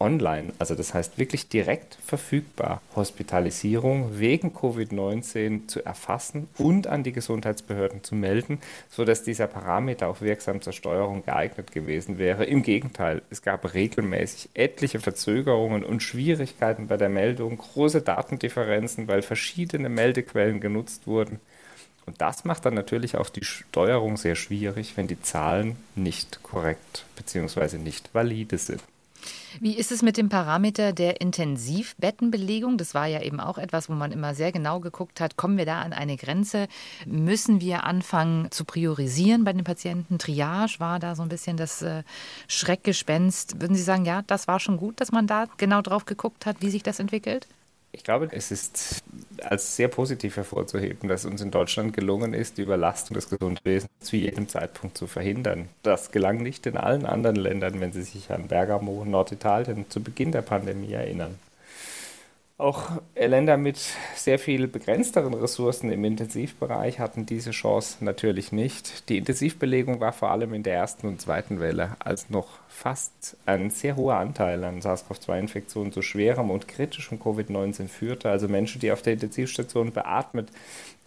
online, 0.01 0.51
also 0.59 0.75
das 0.75 0.93
heißt 0.93 1.17
wirklich 1.17 1.47
direkt 1.47 1.97
verfügbar, 2.03 2.81
Hospitalisierung 2.95 4.19
wegen 4.19 4.49
Covid-19 4.49 5.67
zu 5.67 5.85
erfassen 5.85 6.49
und 6.57 6.87
an 6.87 7.03
die 7.03 7.11
Gesundheitsbehörden 7.11 8.03
zu 8.03 8.15
melden, 8.15 8.59
sodass 8.89 9.23
dieser 9.23 9.47
Parameter 9.47 10.07
auch 10.07 10.21
wirksam 10.21 10.61
zur 10.61 10.73
Steuerung 10.73 11.23
geeignet 11.23 11.71
gewesen 11.71 12.17
wäre. 12.17 12.45
Im 12.45 12.63
Gegenteil, 12.63 13.21
es 13.29 13.43
gab 13.43 13.73
regelmäßig 13.73 14.49
etliche 14.55 14.99
Verzögerungen 14.99 15.83
und 15.83 16.01
Schwierigkeiten 16.01 16.87
bei 16.87 16.97
der 16.97 17.09
Meldung, 17.09 17.57
große 17.57 18.01
Datendifferenzen, 18.01 19.07
weil 19.07 19.21
verschiedene 19.21 19.89
Meldequellen 19.89 20.59
genutzt 20.59 21.05
wurden. 21.05 21.39
Und 22.11 22.19
das 22.19 22.43
macht 22.43 22.65
dann 22.65 22.73
natürlich 22.73 23.15
auch 23.15 23.29
die 23.29 23.45
Steuerung 23.45 24.17
sehr 24.17 24.35
schwierig, 24.35 24.97
wenn 24.97 25.07
die 25.07 25.21
Zahlen 25.21 25.77
nicht 25.95 26.43
korrekt 26.43 27.05
bzw. 27.15 27.77
nicht 27.77 28.09
valide 28.13 28.57
sind. 28.57 28.83
Wie 29.61 29.77
ist 29.77 29.93
es 29.93 30.01
mit 30.01 30.17
dem 30.17 30.27
Parameter 30.27 30.91
der 30.91 31.21
Intensivbettenbelegung? 31.21 32.77
Das 32.77 32.93
war 32.93 33.07
ja 33.07 33.21
eben 33.21 33.39
auch 33.39 33.57
etwas, 33.57 33.87
wo 33.87 33.93
man 33.93 34.11
immer 34.11 34.35
sehr 34.35 34.51
genau 34.51 34.81
geguckt 34.81 35.21
hat, 35.21 35.37
kommen 35.37 35.57
wir 35.57 35.65
da 35.65 35.79
an 35.79 35.93
eine 35.93 36.17
Grenze? 36.17 36.67
Müssen 37.05 37.61
wir 37.61 37.85
anfangen 37.85 38.51
zu 38.51 38.65
priorisieren 38.65 39.45
bei 39.45 39.53
den 39.53 39.63
Patienten? 39.63 40.17
Triage 40.17 40.81
war 40.81 40.99
da 40.99 41.15
so 41.15 41.21
ein 41.21 41.29
bisschen 41.29 41.55
das 41.55 41.81
äh, 41.81 42.03
Schreckgespenst. 42.49 43.61
Würden 43.61 43.77
Sie 43.77 43.83
sagen, 43.83 44.03
ja, 44.03 44.21
das 44.27 44.49
war 44.49 44.59
schon 44.59 44.75
gut, 44.75 44.99
dass 44.99 45.13
man 45.13 45.27
da 45.27 45.45
genau 45.55 45.81
drauf 45.81 46.03
geguckt 46.03 46.45
hat, 46.45 46.57
wie 46.59 46.71
sich 46.71 46.83
das 46.83 46.99
entwickelt? 46.99 47.47
Ich 47.93 48.03
glaube, 48.05 48.29
es 48.31 48.51
ist 48.51 49.03
als 49.43 49.75
sehr 49.75 49.89
positiv 49.89 50.37
hervorzuheben, 50.37 51.09
dass 51.09 51.25
uns 51.25 51.41
in 51.41 51.51
Deutschland 51.51 51.93
gelungen 51.93 52.33
ist, 52.33 52.57
die 52.57 52.61
Überlastung 52.61 53.15
des 53.15 53.29
Gesundwesens 53.29 53.91
zu 53.99 54.15
jedem 54.15 54.47
Zeitpunkt 54.47 54.97
zu 54.97 55.07
verhindern. 55.07 55.67
Das 55.83 56.11
gelang 56.11 56.41
nicht 56.41 56.65
in 56.67 56.77
allen 56.77 57.05
anderen 57.05 57.35
Ländern, 57.35 57.81
wenn 57.81 57.91
Sie 57.91 58.03
sich 58.03 58.31
an 58.31 58.47
Bergamo, 58.47 59.03
Norditalien 59.03 59.89
zu 59.89 60.01
Beginn 60.01 60.31
der 60.31 60.41
Pandemie 60.41 60.93
erinnern. 60.93 61.37
Auch 62.61 62.91
Länder 63.15 63.57
mit 63.57 63.79
sehr 64.15 64.37
viel 64.37 64.67
begrenzteren 64.67 65.33
Ressourcen 65.33 65.91
im 65.91 66.05
Intensivbereich 66.05 66.99
hatten 66.99 67.25
diese 67.25 67.49
Chance 67.49 68.05
natürlich 68.05 68.51
nicht. 68.51 69.09
Die 69.09 69.17
Intensivbelegung 69.17 69.99
war 69.99 70.13
vor 70.13 70.29
allem 70.29 70.53
in 70.53 70.61
der 70.61 70.75
ersten 70.75 71.07
und 71.07 71.19
zweiten 71.19 71.59
Welle, 71.59 71.95
als 71.97 72.29
noch 72.29 72.59
fast 72.69 73.35
ein 73.47 73.71
sehr 73.71 73.95
hoher 73.95 74.17
Anteil 74.17 74.63
an 74.63 74.79
SARS-CoV-2-Infektionen 74.79 75.91
zu 75.91 76.03
schwerem 76.03 76.51
und 76.51 76.67
kritischem 76.67 77.17
Covid-19 77.19 77.87
führte, 77.87 78.29
also 78.29 78.47
Menschen, 78.47 78.79
die 78.79 78.91
auf 78.91 79.01
der 79.01 79.13
Intensivstation 79.13 79.91
beatmet 79.91 80.49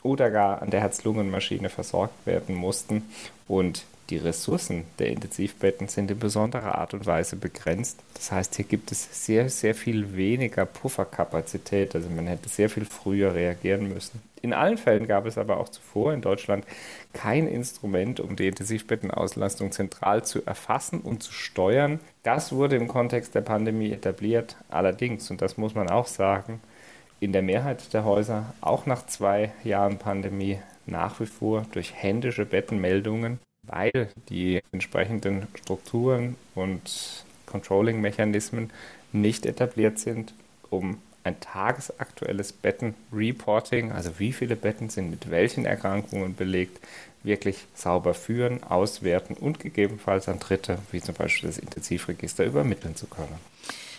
oder 0.03 0.33
gar 0.33 0.61
an 0.61 0.71
der 0.71 0.81
Herz-Lungen-Maschine 0.81 1.69
versorgt 1.69 2.27
werden 2.27 2.57
mussten. 2.57 3.05
Und 3.47 3.85
die 4.11 4.19
Ressourcen 4.19 4.85
der 4.99 5.09
Intensivbetten 5.09 5.89
sind 5.89 6.11
in 6.11 6.19
besonderer 6.19 6.77
Art 6.77 6.93
und 6.93 7.07
Weise 7.07 7.37
begrenzt. 7.37 8.01
Das 8.15 8.31
heißt, 8.33 8.57
hier 8.57 8.67
gibt 8.67 8.93
es 8.93 9.25
sehr, 9.25 9.49
sehr 9.49 9.75
viel 9.75 10.15
weniger 10.17 10.67
Pufferkapazität. 10.67 11.95
Also 11.95 12.11
man 12.11 12.27
hätte 12.27 12.49
sehr 12.49 12.69
viel 12.69 12.85
früher 12.85 13.35
reagieren 13.35 13.89
müssen. 13.89 14.21
In 14.43 14.53
allen 14.53 14.77
Fällen 14.77 15.07
gab 15.07 15.25
es 15.25 15.39
aber 15.39 15.57
auch 15.57 15.71
zuvor 15.71 16.13
in 16.13 16.21
Deutschland 16.21 16.67
kein 17.15 17.49
Instrument, 17.49 18.21
um 18.21 18.37
die 18.37 18.47
Intensivbettenauslastung 18.47 19.73
zentral 19.73 20.23
zu 20.23 20.45
erfassen 20.45 21.01
und 21.01 21.23
zu 21.23 21.33
steuern. 21.33 21.99
Das 22.23 22.53
wurde 22.53 22.77
im 22.77 22.89
Kontext 22.89 23.35
der 23.35 23.41
Pandemie 23.41 23.91
etabliert. 23.91 24.57
Allerdings, 24.69 25.31
und 25.31 25.41
das 25.41 25.57
muss 25.57 25.75
man 25.75 25.89
auch 25.89 26.07
sagen, 26.07 26.61
in 27.21 27.33
der 27.33 27.41
Mehrheit 27.41 27.95
der 27.95 28.05
Häuser, 28.05 28.53
auch 28.61 28.85
nach 28.85 29.07
zwei 29.07 29.53
Jahren 29.65 29.99
Pandemie, 29.99 30.59
nach 30.85 31.21
wie 31.21 31.27
vor 31.27 31.65
durch 31.73 31.95
händische 31.95 32.45
Bettenmeldungen 32.45 33.39
weil 33.67 34.09
die 34.29 34.61
entsprechenden 34.73 35.47
Strukturen 35.55 36.37
und 36.55 37.25
Controlling-Mechanismen 37.47 38.71
nicht 39.13 39.47
etabliert 39.47 39.99
sind, 39.99 40.35
um 40.71 40.99
ein 41.23 41.41
tagesaktuelles 41.41 42.53
Bettenreporting, 42.53 43.93
also 43.93 44.19
wie 44.19 44.33
viele 44.33 44.57
Betten 44.57 44.91
sind 44.91 45.11
mit 45.11 45.31
welchen 45.31 45.65
Erkrankungen 45.65 46.35
belegt, 46.35 46.79
wirklich 47.23 47.65
sauber 47.75 48.13
führen, 48.13 48.63
auswerten 48.63 49.35
und 49.35 49.59
gegebenenfalls 49.59 50.29
an 50.29 50.39
Dritte, 50.39 50.79
wie 50.93 51.01
zum 51.01 51.15
Beispiel 51.15 51.49
das 51.49 51.59
Intensivregister, 51.59 52.45
übermitteln 52.45 52.97
zu 52.97 53.07
können. 53.07 53.39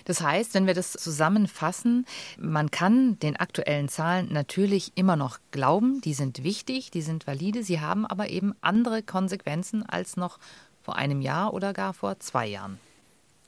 Das 0.05 0.21
heißt, 0.21 0.53
wenn 0.53 0.67
wir 0.67 0.73
das 0.73 0.93
zusammenfassen, 0.93 2.05
man 2.39 2.71
kann 2.71 3.19
den 3.19 3.35
aktuellen 3.35 3.89
Zahlen 3.89 4.31
natürlich 4.31 4.93
immer 4.95 5.15
noch 5.15 5.39
glauben, 5.51 5.99
die 6.01 6.13
sind 6.13 6.43
wichtig, 6.43 6.91
die 6.91 7.01
sind 7.01 7.27
valide, 7.27 7.63
sie 7.63 7.81
haben 7.81 8.05
aber 8.05 8.29
eben 8.29 8.55
andere 8.61 9.03
Konsequenzen 9.03 9.83
als 9.83 10.15
noch 10.15 10.39
vor 10.81 10.95
einem 10.95 11.21
Jahr 11.21 11.53
oder 11.53 11.73
gar 11.73 11.93
vor 11.93 12.19
zwei 12.19 12.47
Jahren. 12.47 12.79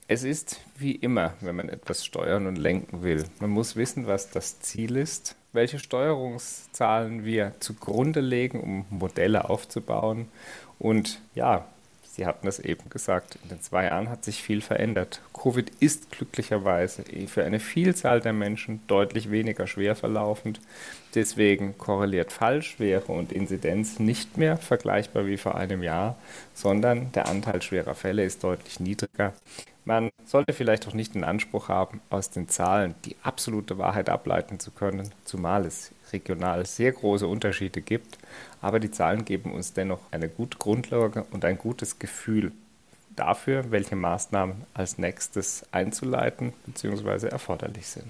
Es 0.09 0.23
ist 0.23 0.61
wie 0.77 0.93
immer, 0.93 1.33
wenn 1.41 1.55
man 1.55 1.69
etwas 1.69 2.05
steuern 2.05 2.47
und 2.47 2.55
lenken 2.55 3.03
will. 3.03 3.25
Man 3.39 3.49
muss 3.49 3.75
wissen, 3.75 4.07
was 4.07 4.31
das 4.31 4.59
Ziel 4.61 4.95
ist, 4.95 5.35
welche 5.51 5.79
Steuerungszahlen 5.79 7.25
wir 7.25 7.53
zugrunde 7.59 8.21
legen, 8.21 8.61
um 8.61 8.85
Modelle 8.89 9.49
aufzubauen. 9.49 10.29
Und 10.79 11.19
ja, 11.35 11.65
Sie 12.17 12.25
hatten 12.25 12.47
es 12.47 12.57
eben 12.57 12.89
gesagt, 12.89 13.38
in 13.43 13.50
den 13.50 13.62
zwei 13.62 13.86
Jahren 13.86 14.09
hat 14.09 14.25
sich 14.25 14.41
viel 14.41 14.62
verändert. 14.62 15.21
Covid 15.39 15.71
ist 15.79 16.09
glücklicherweise 16.09 17.03
für 17.27 17.45
eine 17.45 17.59
Vielzahl 17.59 18.21
der 18.21 18.33
Menschen 18.33 18.81
deutlich 18.88 19.29
weniger 19.29 19.67
schwer 19.67 19.95
verlaufend. 19.95 20.59
Deswegen 21.13 21.77
korreliert 21.77 22.31
Fallschwere 22.31 23.12
und 23.12 23.31
Inzidenz 23.31 24.00
nicht 24.00 24.36
mehr 24.36 24.57
vergleichbar 24.57 25.27
wie 25.27 25.38
vor 25.38 25.55
einem 25.55 25.83
Jahr, 25.83 26.17
sondern 26.55 27.12
der 27.12 27.27
Anteil 27.27 27.62
schwerer 27.62 27.93
Fälle 27.93 28.25
ist 28.25 28.43
deutlich 28.43 28.79
niedriger. 28.79 29.33
Man 29.88 30.10
sollte 30.25 30.51
vielleicht 30.51 30.86
auch 30.86 30.94
nicht 30.94 31.15
den 31.15 31.24
Anspruch 31.24 31.70
haben, 31.70 32.01
aus 32.10 32.29
den 32.29 32.50
Zahlen 32.50 32.94
die 33.06 33.15
absolute 33.24 33.77
Wahrheit 33.77 34.10
ableiten 34.10 34.60
zu 34.60 34.72
können, 34.72 35.13
zumal 35.24 35.65
es 35.65 35.94
regional 36.12 36.65
sehr 36.65 36.91
große 36.91 37.25
Unterschiede 37.25 37.79
gibt. 37.79 38.17
Aber 38.60 38.82
die 38.82 38.91
Zahlen 38.91 39.24
geben 39.24 39.53
uns 39.53 39.72
dennoch 39.72 40.01
eine 40.12 40.27
gute 40.27 40.58
Grundlage 40.58 41.25
und 41.32 41.46
ein 41.46 41.58
gutes 41.58 42.00
Gefühl 42.00 42.51
dafür, 43.17 43.71
welche 43.71 43.95
Maßnahmen 43.95 44.55
als 44.74 44.97
nächstes 44.97 45.65
einzuleiten 45.71 46.53
bzw. 46.65 47.27
erforderlich 47.27 47.88
sind. 47.88 48.07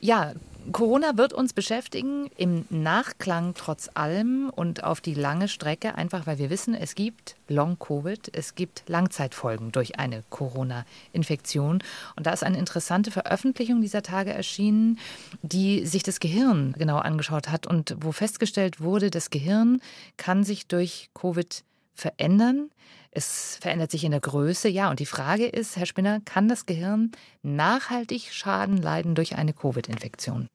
Ja, 0.00 0.32
Corona 0.70 1.16
wird 1.16 1.32
uns 1.32 1.52
beschäftigen 1.52 2.30
im 2.36 2.66
Nachklang 2.70 3.54
trotz 3.54 3.90
allem 3.94 4.50
und 4.54 4.84
auf 4.84 5.00
die 5.00 5.14
lange 5.14 5.48
Strecke, 5.48 5.96
einfach 5.96 6.26
weil 6.26 6.38
wir 6.38 6.50
wissen, 6.50 6.74
es 6.74 6.94
gibt 6.94 7.34
Long-Covid, 7.48 8.30
es 8.32 8.54
gibt 8.54 8.84
Langzeitfolgen 8.86 9.72
durch 9.72 9.98
eine 9.98 10.22
Corona-Infektion. 10.30 11.82
Und 12.16 12.26
da 12.26 12.32
ist 12.32 12.44
eine 12.44 12.58
interessante 12.58 13.10
Veröffentlichung 13.10 13.80
dieser 13.80 14.02
Tage 14.02 14.32
erschienen, 14.32 14.98
die 15.42 15.84
sich 15.84 16.04
das 16.04 16.20
Gehirn 16.20 16.74
genau 16.78 16.98
angeschaut 16.98 17.48
hat 17.48 17.66
und 17.66 17.96
wo 18.00 18.12
festgestellt 18.12 18.80
wurde, 18.80 19.10
das 19.10 19.30
Gehirn 19.30 19.80
kann 20.16 20.44
sich 20.44 20.68
durch 20.68 21.10
Covid 21.14 21.64
verändern. 21.94 22.70
Es 23.10 23.58
verändert 23.60 23.90
sich 23.90 24.04
in 24.04 24.12
der 24.12 24.20
Größe, 24.20 24.68
ja. 24.68 24.90
Und 24.90 25.00
die 25.00 25.06
Frage 25.06 25.46
ist, 25.46 25.76
Herr 25.76 25.86
Spinner, 25.86 26.20
kann 26.24 26.48
das 26.48 26.66
Gehirn 26.66 27.12
nachhaltig 27.42 28.32
Schaden 28.32 28.78
leiden 28.78 29.14
durch 29.14 29.36
eine 29.36 29.52
Covid-Infektion? 29.52 30.48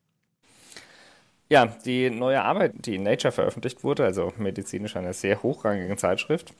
Ja, 1.49 1.67
die 1.85 2.09
neue 2.09 2.41
Arbeit, 2.41 2.73
die 2.85 2.95
in 2.95 3.03
Nature 3.03 3.31
veröffentlicht 3.31 3.83
wurde, 3.83 4.03
also 4.03 4.33
medizinisch 4.37 4.95
einer 4.97 5.13
sehr 5.13 5.43
hochrangigen 5.43 5.97
Zeitschrift, 5.97 6.53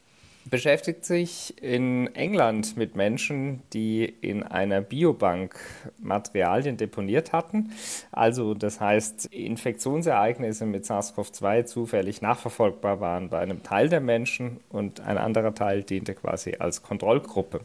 beschäftigt 0.49 1.05
sich 1.05 1.61
in 1.61 2.13
England 2.15 2.77
mit 2.77 2.95
Menschen, 2.95 3.61
die 3.73 4.05
in 4.05 4.43
einer 4.43 4.81
Biobank 4.81 5.59
Materialien 5.99 6.77
deponiert 6.77 7.33
hatten. 7.33 7.71
Also 8.11 8.53
das 8.53 8.79
heißt, 8.79 9.27
Infektionsereignisse 9.27 10.65
mit 10.65 10.85
SARS-CoV-2 10.85 11.65
zufällig 11.65 12.21
nachverfolgbar 12.21 12.99
waren 12.99 13.29
bei 13.29 13.39
einem 13.39 13.63
Teil 13.63 13.89
der 13.89 14.01
Menschen 14.01 14.59
und 14.69 15.01
ein 15.01 15.17
anderer 15.17 15.53
Teil 15.53 15.83
diente 15.83 16.13
quasi 16.15 16.55
als 16.59 16.83
Kontrollgruppe. 16.83 17.61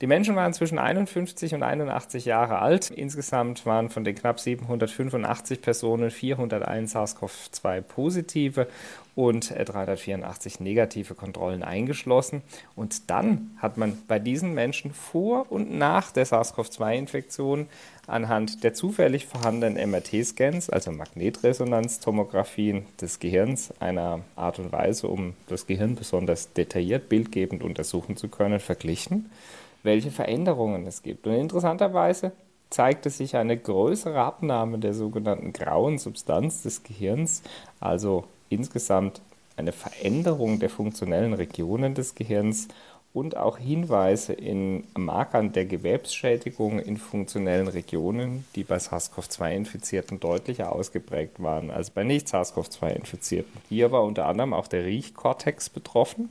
Die 0.00 0.06
Menschen 0.06 0.36
waren 0.36 0.52
zwischen 0.52 0.78
51 0.78 1.54
und 1.54 1.62
81 1.62 2.24
Jahre 2.24 2.60
alt. 2.60 2.90
Insgesamt 2.90 3.66
waren 3.66 3.88
von 3.90 4.04
den 4.04 4.14
knapp 4.14 4.38
785 4.38 5.60
Personen 5.60 6.10
401 6.10 6.94
SARS-CoV-2 6.94 7.80
positive 7.80 8.68
und 9.18 9.50
384 9.50 10.60
negative 10.60 11.16
Kontrollen 11.16 11.64
eingeschlossen. 11.64 12.42
Und 12.76 13.10
dann 13.10 13.50
hat 13.58 13.76
man 13.76 13.98
bei 14.06 14.20
diesen 14.20 14.54
Menschen 14.54 14.92
vor 14.92 15.50
und 15.50 15.76
nach 15.76 16.12
der 16.12 16.24
SARS-CoV-2-Infektion 16.24 17.66
anhand 18.06 18.62
der 18.62 18.74
zufällig 18.74 19.26
vorhandenen 19.26 19.90
MRT-Scans, 19.90 20.70
also 20.70 20.92
Magnetresonanztomographien 20.92 22.86
des 23.00 23.18
Gehirns, 23.18 23.74
einer 23.80 24.20
Art 24.36 24.60
und 24.60 24.70
Weise, 24.70 25.08
um 25.08 25.34
das 25.48 25.66
Gehirn 25.66 25.96
besonders 25.96 26.52
detailliert 26.52 27.08
bildgebend 27.08 27.64
untersuchen 27.64 28.16
zu 28.16 28.28
können, 28.28 28.60
verglichen, 28.60 29.32
welche 29.82 30.12
Veränderungen 30.12 30.86
es 30.86 31.02
gibt. 31.02 31.26
Und 31.26 31.34
interessanterweise 31.34 32.30
zeigte 32.70 33.10
sich 33.10 33.34
eine 33.34 33.56
größere 33.58 34.20
Abnahme 34.20 34.78
der 34.78 34.94
sogenannten 34.94 35.52
grauen 35.52 35.98
Substanz 35.98 36.62
des 36.62 36.84
Gehirns, 36.84 37.42
also 37.80 38.24
insgesamt 38.48 39.20
eine 39.56 39.72
Veränderung 39.72 40.60
der 40.60 40.70
funktionellen 40.70 41.34
Regionen 41.34 41.94
des 41.94 42.14
Gehirns 42.14 42.68
und 43.12 43.36
auch 43.36 43.58
Hinweise 43.58 44.32
in 44.32 44.84
Markern 44.96 45.52
der 45.52 45.64
Gewebsschädigung 45.64 46.78
in 46.78 46.96
funktionellen 46.96 47.66
Regionen, 47.66 48.44
die 48.54 48.64
bei 48.64 48.76
SARS-CoV-2-Infizierten 48.76 50.20
deutlicher 50.20 50.72
ausgeprägt 50.72 51.42
waren 51.42 51.70
als 51.70 51.90
bei 51.90 52.04
Nicht-SARS-CoV-2-Infizierten. 52.04 53.60
Hier 53.68 53.90
war 53.90 54.04
unter 54.04 54.26
anderem 54.26 54.52
auch 54.52 54.68
der 54.68 54.84
Riechkortex 54.84 55.70
betroffen 55.70 56.28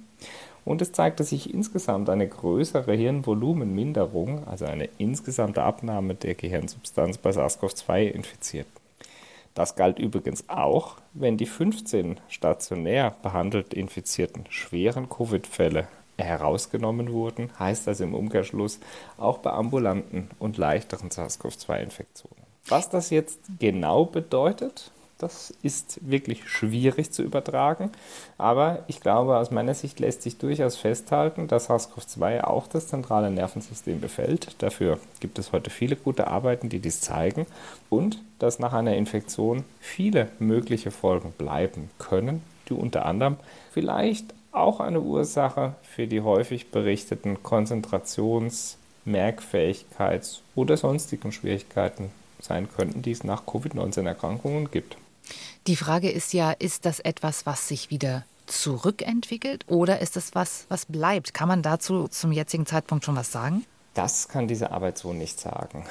und 0.65 0.81
es 0.81 0.91
zeigte 0.91 1.23
sich 1.23 1.53
insgesamt 1.53 2.09
eine 2.09 2.27
größere 2.27 2.93
Hirnvolumenminderung, 2.93 4.47
also 4.47 4.65
eine 4.65 4.89
insgesamte 4.97 5.63
Abnahme 5.63 6.13
der 6.13 6.35
Gehirnsubstanz 6.35 7.17
bei 7.17 7.31
SARS-CoV-2-Infizierten. 7.31 8.76
Das 9.57 9.73
galt 9.73 9.97
übrigens 9.97 10.47
auch, 10.49 10.97
wenn 11.13 11.35
die 11.35 11.47
15 11.47 12.19
stationär 12.29 13.15
behandelt 13.23 13.73
infizierten 13.73 14.45
schweren 14.49 15.09
Covid-Fälle 15.09 15.87
herausgenommen 16.15 17.11
wurden, 17.11 17.49
heißt 17.57 17.87
also 17.87 18.03
im 18.03 18.13
Umkehrschluss 18.13 18.79
auch 19.17 19.39
bei 19.39 19.49
ambulanten 19.49 20.29
und 20.37 20.59
leichteren 20.59 21.09
SARS-CoV-2-Infektionen. 21.09 22.43
Was 22.67 22.91
das 22.91 23.09
jetzt 23.09 23.39
genau 23.57 24.05
bedeutet, 24.05 24.91
das 25.17 25.53
ist 25.63 25.99
wirklich 26.07 26.47
schwierig 26.47 27.11
zu 27.11 27.23
übertragen. 27.23 27.91
Aber 28.37 28.83
ich 28.87 29.01
glaube, 29.01 29.37
aus 29.37 29.51
meiner 29.51 29.73
Sicht 29.73 29.99
lässt 29.99 30.21
sich 30.21 30.37
durchaus 30.37 30.77
festhalten, 30.77 31.47
dass 31.47 31.69
SARS-CoV-2 31.69 32.43
auch 32.43 32.67
das 32.67 32.87
zentrale 32.87 33.31
Nervensystem 33.31 33.99
befällt. 33.99 34.55
Dafür 34.61 34.99
gibt 35.19 35.39
es 35.39 35.51
heute 35.51 35.69
viele 35.69 35.95
gute 35.95 36.27
Arbeiten, 36.27 36.69
die 36.69 36.79
dies 36.79 37.01
zeigen. 37.01 37.47
Und 37.89 38.21
dass 38.39 38.59
nach 38.59 38.73
einer 38.73 38.95
Infektion 38.95 39.63
viele 39.79 40.29
mögliche 40.39 40.91
Folgen 40.91 41.31
bleiben 41.31 41.89
können, 41.97 42.43
die 42.69 42.73
unter 42.73 43.05
anderem 43.05 43.37
vielleicht 43.71 44.33
auch 44.51 44.79
eine 44.79 45.01
Ursache 45.01 45.75
für 45.81 46.07
die 46.07 46.21
häufig 46.21 46.71
berichteten 46.71 47.43
Konzentrations-, 47.43 48.77
Merkfähigkeits- 49.05 50.41
oder 50.55 50.77
sonstigen 50.77 51.31
Schwierigkeiten 51.31 52.11
sein 52.39 52.67
könnten, 52.75 53.01
die 53.01 53.11
es 53.11 53.23
nach 53.23 53.45
Covid-19-Erkrankungen 53.45 54.69
gibt. 54.69 54.97
Die 55.67 55.75
Frage 55.75 56.09
ist 56.09 56.33
ja, 56.33 56.51
ist 56.51 56.85
das 56.85 56.99
etwas, 56.99 57.45
was 57.45 57.67
sich 57.67 57.89
wieder 57.89 58.25
zurückentwickelt 58.45 59.65
oder 59.67 59.99
ist 59.99 60.15
das 60.15 60.33
was, 60.33 60.65
was 60.69 60.85
bleibt? 60.85 61.33
Kann 61.33 61.47
man 61.47 61.61
dazu 61.61 62.07
zum 62.07 62.31
jetzigen 62.31 62.65
Zeitpunkt 62.65 63.05
schon 63.05 63.15
was 63.15 63.31
sagen? 63.31 63.65
Das 63.93 64.27
kann 64.27 64.47
diese 64.47 64.71
Arbeit 64.71 64.97
so 64.97 65.11
nicht 65.11 65.39
sagen. 65.39 65.83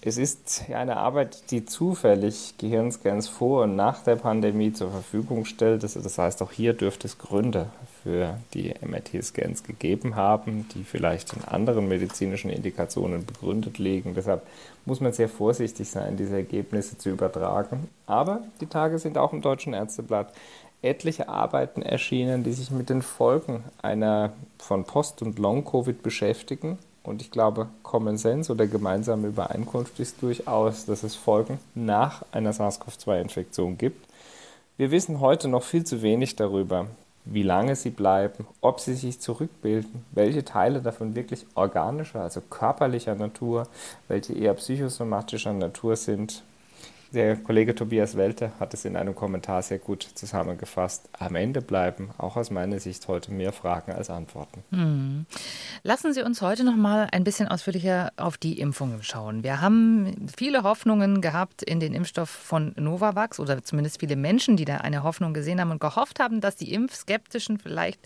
Es 0.00 0.16
ist 0.16 0.64
eine 0.68 0.96
Arbeit, 0.96 1.52
die 1.52 1.64
zufällig 1.64 2.54
Gehirnscans 2.58 3.28
vor 3.28 3.62
und 3.62 3.76
nach 3.76 4.02
der 4.02 4.16
Pandemie 4.16 4.72
zur 4.72 4.90
Verfügung 4.90 5.44
stellt. 5.44 5.84
Das 5.84 6.18
heißt, 6.18 6.42
auch 6.42 6.50
hier 6.50 6.72
dürfte 6.72 7.06
es 7.06 7.18
Gründe 7.18 7.70
für 8.02 8.38
die 8.54 8.74
MRT-Scans 8.80 9.62
gegeben 9.62 10.16
haben, 10.16 10.68
die 10.74 10.84
vielleicht 10.84 11.32
in 11.34 11.44
anderen 11.44 11.88
medizinischen 11.88 12.50
Indikationen 12.50 13.24
begründet 13.24 13.78
liegen. 13.78 14.14
Deshalb 14.14 14.46
muss 14.84 15.00
man 15.00 15.12
sehr 15.12 15.28
vorsichtig 15.28 15.88
sein, 15.88 16.16
diese 16.16 16.36
Ergebnisse 16.36 16.98
zu 16.98 17.10
übertragen. 17.10 17.88
Aber 18.06 18.42
die 18.60 18.66
Tage 18.66 18.98
sind 18.98 19.18
auch 19.18 19.32
im 19.32 19.40
Deutschen 19.40 19.72
Ärzteblatt 19.72 20.32
etliche 20.82 21.28
Arbeiten 21.28 21.82
erschienen, 21.82 22.42
die 22.42 22.52
sich 22.52 22.70
mit 22.70 22.90
den 22.90 23.02
Folgen 23.02 23.62
einer 23.80 24.32
von 24.58 24.84
Post- 24.84 25.22
und 25.22 25.38
Long-Covid 25.38 26.02
beschäftigen. 26.02 26.78
Und 27.04 27.22
ich 27.22 27.30
glaube, 27.30 27.68
Common 27.82 28.16
Sense 28.16 28.52
oder 28.52 28.66
gemeinsame 28.66 29.28
Übereinkunft 29.28 29.98
ist 30.00 30.22
durchaus, 30.22 30.86
dass 30.86 31.02
es 31.02 31.14
Folgen 31.14 31.58
nach 31.74 32.24
einer 32.32 32.52
SARS-CoV-2-Infektion 32.52 33.78
gibt. 33.78 34.06
Wir 34.76 34.90
wissen 34.90 35.20
heute 35.20 35.48
noch 35.48 35.62
viel 35.62 35.84
zu 35.84 36.02
wenig 36.02 36.36
darüber, 36.36 36.86
wie 37.24 37.42
lange 37.42 37.76
sie 37.76 37.90
bleiben, 37.90 38.46
ob 38.60 38.80
sie 38.80 38.94
sich 38.94 39.20
zurückbilden, 39.20 40.04
welche 40.10 40.44
Teile 40.44 40.82
davon 40.82 41.14
wirklich 41.14 41.46
organischer, 41.54 42.22
also 42.22 42.40
körperlicher 42.40 43.14
Natur, 43.14 43.68
welche 44.08 44.32
eher 44.32 44.54
psychosomatischer 44.54 45.52
Natur 45.52 45.96
sind 45.96 46.42
der 47.12 47.36
Kollege 47.36 47.74
Tobias 47.74 48.16
Welte 48.16 48.52
hat 48.58 48.74
es 48.74 48.84
in 48.84 48.96
einem 48.96 49.14
Kommentar 49.14 49.62
sehr 49.62 49.78
gut 49.78 50.02
zusammengefasst. 50.02 51.08
Am 51.18 51.34
Ende 51.36 51.60
bleiben 51.60 52.10
auch 52.18 52.36
aus 52.36 52.50
meiner 52.50 52.80
Sicht 52.80 53.06
heute 53.08 53.32
mehr 53.32 53.52
Fragen 53.52 53.92
als 53.92 54.10
Antworten. 54.10 54.64
Hm. 54.70 55.26
Lassen 55.82 56.12
Sie 56.12 56.22
uns 56.22 56.40
heute 56.40 56.64
noch 56.64 56.76
mal 56.76 57.08
ein 57.12 57.24
bisschen 57.24 57.48
ausführlicher 57.48 58.12
auf 58.16 58.38
die 58.38 58.58
Impfungen 58.58 59.02
schauen. 59.02 59.42
Wir 59.42 59.60
haben 59.60 60.28
viele 60.36 60.62
Hoffnungen 60.62 61.20
gehabt 61.20 61.62
in 61.62 61.80
den 61.80 61.94
Impfstoff 61.94 62.30
von 62.30 62.74
Novavax 62.76 63.38
oder 63.40 63.62
zumindest 63.62 64.00
viele 64.00 64.16
Menschen, 64.16 64.56
die 64.56 64.64
da 64.64 64.78
eine 64.78 65.02
Hoffnung 65.02 65.34
gesehen 65.34 65.60
haben 65.60 65.70
und 65.70 65.80
gehofft 65.80 66.20
haben, 66.20 66.40
dass 66.40 66.56
die 66.56 66.72
Impfskeptischen 66.72 67.58
vielleicht 67.58 68.00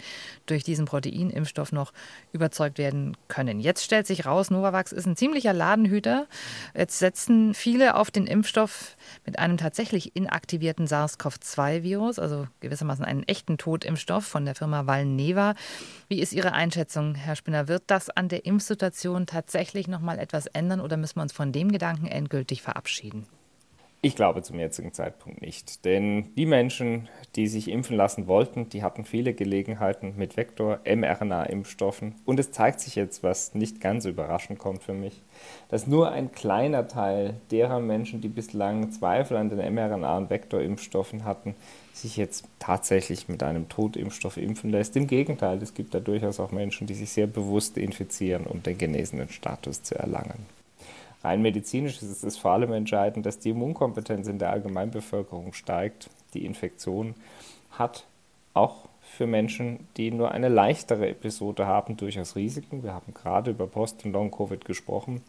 durch 0.46 0.64
diesen 0.64 0.84
Proteinimpfstoff 0.84 1.72
noch 1.72 1.92
überzeugt 2.32 2.78
werden 2.78 3.16
können. 3.28 3.60
Jetzt 3.60 3.84
stellt 3.84 4.06
sich 4.06 4.26
raus, 4.26 4.50
Novavax 4.50 4.92
ist 4.92 5.06
ein 5.06 5.16
ziemlicher 5.16 5.52
Ladenhüter. 5.52 6.26
Jetzt 6.74 6.98
setzen 6.98 7.54
viele 7.54 7.94
auf 7.94 8.10
den 8.10 8.26
Impfstoff 8.26 8.95
mit 9.24 9.38
einem 9.38 9.56
tatsächlich 9.56 10.16
inaktivierten 10.16 10.86
SARS-CoV-2-Virus, 10.86 12.18
also 12.18 12.46
gewissermaßen 12.60 13.04
einen 13.04 13.22
echten 13.22 13.58
Totimpfstoff 13.58 14.24
von 14.24 14.44
der 14.44 14.54
Firma 14.54 14.86
Valneva. 14.86 15.54
Wie 16.08 16.20
ist 16.20 16.32
Ihre 16.32 16.52
Einschätzung, 16.52 17.14
Herr 17.14 17.36
Spinner? 17.36 17.68
Wird 17.68 17.84
das 17.86 18.10
an 18.10 18.28
der 18.28 18.46
Impfsituation 18.46 19.26
tatsächlich 19.26 19.88
noch 19.88 20.00
mal 20.00 20.18
etwas 20.18 20.46
ändern 20.46 20.80
oder 20.80 20.96
müssen 20.96 21.16
wir 21.16 21.22
uns 21.22 21.32
von 21.32 21.52
dem 21.52 21.72
Gedanken 21.72 22.06
endgültig 22.06 22.62
verabschieden? 22.62 23.26
Ich 24.02 24.14
glaube 24.14 24.42
zum 24.42 24.58
jetzigen 24.58 24.92
Zeitpunkt 24.92 25.42
nicht. 25.42 25.84
Denn 25.84 26.32
die 26.36 26.46
Menschen, 26.46 27.08
die 27.34 27.48
sich 27.48 27.68
impfen 27.68 27.96
lassen 27.96 28.26
wollten, 28.26 28.68
die 28.68 28.82
hatten 28.82 29.04
viele 29.04 29.34
Gelegenheiten 29.34 30.14
mit 30.16 30.36
Vektor-mRNA-Impfstoffen. 30.36 32.14
Und 32.24 32.38
es 32.38 32.52
zeigt 32.52 32.80
sich 32.80 32.94
jetzt, 32.94 33.22
was 33.22 33.54
nicht 33.54 33.80
ganz 33.80 34.04
überraschend 34.04 34.58
kommt 34.58 34.82
für 34.82 34.92
mich, 34.92 35.22
dass 35.70 35.86
nur 35.86 36.12
ein 36.12 36.30
kleiner 36.30 36.86
Teil 36.86 37.34
derer 37.50 37.80
Menschen, 37.80 38.20
die 38.20 38.28
bislang 38.28 38.92
Zweifel 38.92 39.38
an 39.38 39.48
den 39.48 39.60
mRNA- 39.60 40.18
und 40.18 40.30
Vektorimpfstoffen 40.30 41.24
hatten, 41.24 41.54
sich 41.92 42.16
jetzt 42.16 42.44
tatsächlich 42.58 43.28
mit 43.28 43.42
einem 43.42 43.68
Totimpfstoff 43.68 44.36
impfen 44.36 44.70
lässt. 44.70 44.96
Im 44.96 45.06
Gegenteil, 45.06 45.60
es 45.62 45.74
gibt 45.74 45.94
da 45.94 46.00
durchaus 46.00 46.38
auch 46.38 46.52
Menschen, 46.52 46.86
die 46.86 46.94
sich 46.94 47.10
sehr 47.10 47.26
bewusst 47.26 47.78
infizieren, 47.78 48.46
um 48.46 48.62
den 48.62 48.76
genesenen 48.78 49.30
Status 49.30 49.82
zu 49.82 49.98
erlangen. 49.98 50.55
Rein 51.26 51.42
medizinisch 51.42 52.00
ist 52.02 52.22
es 52.22 52.36
vor 52.36 52.52
allem 52.52 52.72
entscheidend, 52.72 53.26
dass 53.26 53.40
die 53.40 53.50
Immunkompetenz 53.50 54.28
in 54.28 54.38
der 54.38 54.50
Allgemeinbevölkerung 54.50 55.54
steigt. 55.54 56.08
Die 56.34 56.46
Infektion 56.46 57.16
hat 57.72 58.06
auch 58.54 58.88
für 59.00 59.26
Menschen, 59.26 59.88
die 59.96 60.12
nur 60.12 60.30
eine 60.30 60.48
leichtere 60.48 61.08
Episode 61.08 61.66
haben, 61.66 61.96
durchaus 61.96 62.36
Risiken. 62.36 62.84
Wir 62.84 62.94
haben 62.94 63.12
gerade 63.12 63.50
über 63.50 63.66
Post- 63.66 64.04
und 64.04 64.12
Long-Covid 64.12 64.64
gesprochen. 64.64 65.20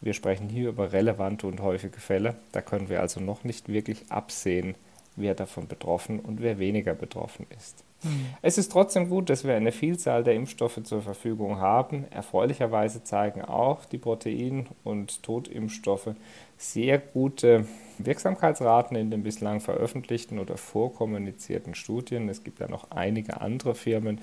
Wir 0.00 0.14
sprechen 0.14 0.48
hier 0.48 0.68
über 0.68 0.92
relevante 0.92 1.48
und 1.48 1.60
häufige 1.60 1.98
Fälle. 1.98 2.36
Da 2.52 2.60
können 2.60 2.88
wir 2.88 3.00
also 3.00 3.18
noch 3.18 3.42
nicht 3.42 3.68
wirklich 3.68 4.04
absehen, 4.08 4.76
wer 5.16 5.34
davon 5.34 5.66
betroffen 5.66 6.20
und 6.20 6.40
wer 6.40 6.58
weniger 6.58 6.94
betroffen 6.94 7.46
ist. 7.56 7.84
Mhm. 8.02 8.26
Es 8.42 8.58
ist 8.58 8.72
trotzdem 8.72 9.08
gut, 9.08 9.28
dass 9.30 9.44
wir 9.44 9.54
eine 9.54 9.72
Vielzahl 9.72 10.24
der 10.24 10.34
Impfstoffe 10.34 10.82
zur 10.82 11.02
Verfügung 11.02 11.60
haben. 11.60 12.06
Erfreulicherweise 12.10 13.04
zeigen 13.04 13.42
auch 13.42 13.84
die 13.84 13.98
Protein- 13.98 14.68
und 14.84 15.22
Totimpfstoffe 15.22 16.14
sehr 16.56 16.98
gute 16.98 17.66
Wirksamkeitsraten 17.98 18.96
in 18.96 19.10
den 19.10 19.22
bislang 19.22 19.60
veröffentlichten 19.60 20.38
oder 20.38 20.56
vorkommunizierten 20.56 21.74
Studien. 21.74 22.28
Es 22.28 22.44
gibt 22.44 22.60
ja 22.60 22.68
noch 22.68 22.90
einige 22.90 23.40
andere 23.40 23.74
Firmen, 23.74 24.20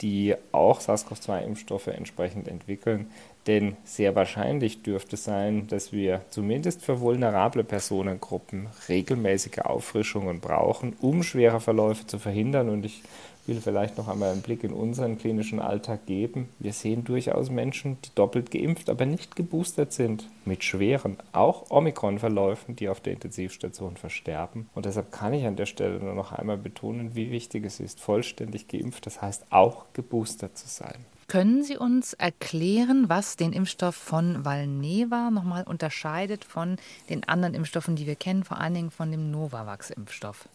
die 0.00 0.34
auch 0.52 0.80
SARS-CoV-2-Impfstoffe 0.80 1.88
entsprechend 1.88 2.48
entwickeln. 2.48 3.10
Denn 3.50 3.76
sehr 3.82 4.14
wahrscheinlich 4.14 4.82
dürfte 4.84 5.16
es 5.16 5.24
sein, 5.24 5.66
dass 5.66 5.92
wir 5.92 6.20
zumindest 6.30 6.84
für 6.84 7.00
vulnerable 7.00 7.64
Personengruppen 7.64 8.68
regelmäßige 8.88 9.58
Auffrischungen 9.64 10.38
brauchen, 10.38 10.94
um 11.00 11.24
schwere 11.24 11.58
Verläufe 11.58 12.06
zu 12.06 12.20
verhindern. 12.20 12.68
Und 12.68 12.86
ich 12.86 13.02
will 13.48 13.60
vielleicht 13.60 13.98
noch 13.98 14.06
einmal 14.06 14.30
einen 14.30 14.42
Blick 14.42 14.62
in 14.62 14.72
unseren 14.72 15.18
klinischen 15.18 15.58
Alltag 15.58 16.06
geben. 16.06 16.48
Wir 16.60 16.72
sehen 16.72 17.02
durchaus 17.02 17.50
Menschen, 17.50 17.98
die 18.04 18.14
doppelt 18.14 18.52
geimpft, 18.52 18.88
aber 18.88 19.04
nicht 19.04 19.34
geboostert 19.34 19.92
sind, 19.92 20.28
mit 20.44 20.62
schweren, 20.62 21.16
auch 21.32 21.72
Omikron-Verläufen, 21.72 22.76
die 22.76 22.88
auf 22.88 23.00
der 23.00 23.14
Intensivstation 23.14 23.96
versterben. 23.96 24.70
Und 24.76 24.86
deshalb 24.86 25.10
kann 25.10 25.34
ich 25.34 25.44
an 25.44 25.56
der 25.56 25.66
Stelle 25.66 25.98
nur 25.98 26.14
noch 26.14 26.30
einmal 26.30 26.56
betonen, 26.56 27.16
wie 27.16 27.32
wichtig 27.32 27.64
es 27.64 27.80
ist, 27.80 27.98
vollständig 27.98 28.68
geimpft, 28.68 29.06
das 29.06 29.20
heißt 29.20 29.46
auch 29.50 29.86
geboostert 29.92 30.56
zu 30.56 30.68
sein. 30.68 31.04
Können 31.30 31.62
Sie 31.62 31.76
uns 31.76 32.12
erklären, 32.14 33.08
was 33.08 33.36
den 33.36 33.52
Impfstoff 33.52 33.94
von 33.94 34.44
Valneva 34.44 35.30
nochmal 35.30 35.62
unterscheidet 35.62 36.44
von 36.44 36.74
den 37.08 37.22
anderen 37.22 37.54
Impfstoffen, 37.54 37.94
die 37.94 38.08
wir 38.08 38.16
kennen, 38.16 38.42
vor 38.42 38.58
allen 38.58 38.74
Dingen 38.74 38.90
von 38.90 39.12
dem 39.12 39.30
Novavax-Impfstoff? 39.30 40.48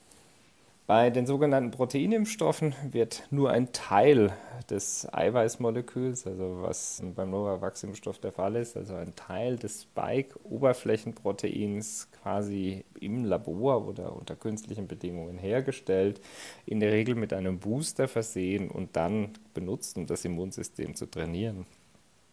Bei 0.88 1.10
den 1.10 1.26
sogenannten 1.26 1.72
Proteinimpfstoffen 1.72 2.76
wird 2.92 3.24
nur 3.32 3.50
ein 3.50 3.72
Teil 3.72 4.34
des 4.70 5.12
Eiweißmoleküls, 5.12 6.28
also 6.28 6.62
was 6.62 7.02
beim 7.16 7.32
Novavax-Impfstoff 7.32 8.20
der 8.20 8.32
Fall 8.32 8.56
ist, 8.56 8.78
also 8.78 8.94
ein 8.94 9.16
Teil 9.16 9.56
des 9.56 9.82
Spike-Oberflächenproteins 9.82 12.12
quasi 12.22 12.86
im 13.00 13.24
Labor 13.24 13.88
oder 13.88 14.16
unter 14.16 14.36
künstlichen 14.36 14.86
Bedingungen 14.86 15.40
hergestellt, 15.40 16.22
in 16.68 16.80
der 16.80 16.92
Regel 16.92 17.16
mit 17.16 17.34
einem 17.34 17.58
Booster 17.58 18.08
versehen 18.08 18.70
und 18.70 18.96
dann 18.96 19.32
benutzt, 19.56 19.98
um 19.98 20.06
das 20.06 20.24
Immunsystem 20.24 20.94
zu 20.94 21.08
trainieren. 21.08 21.66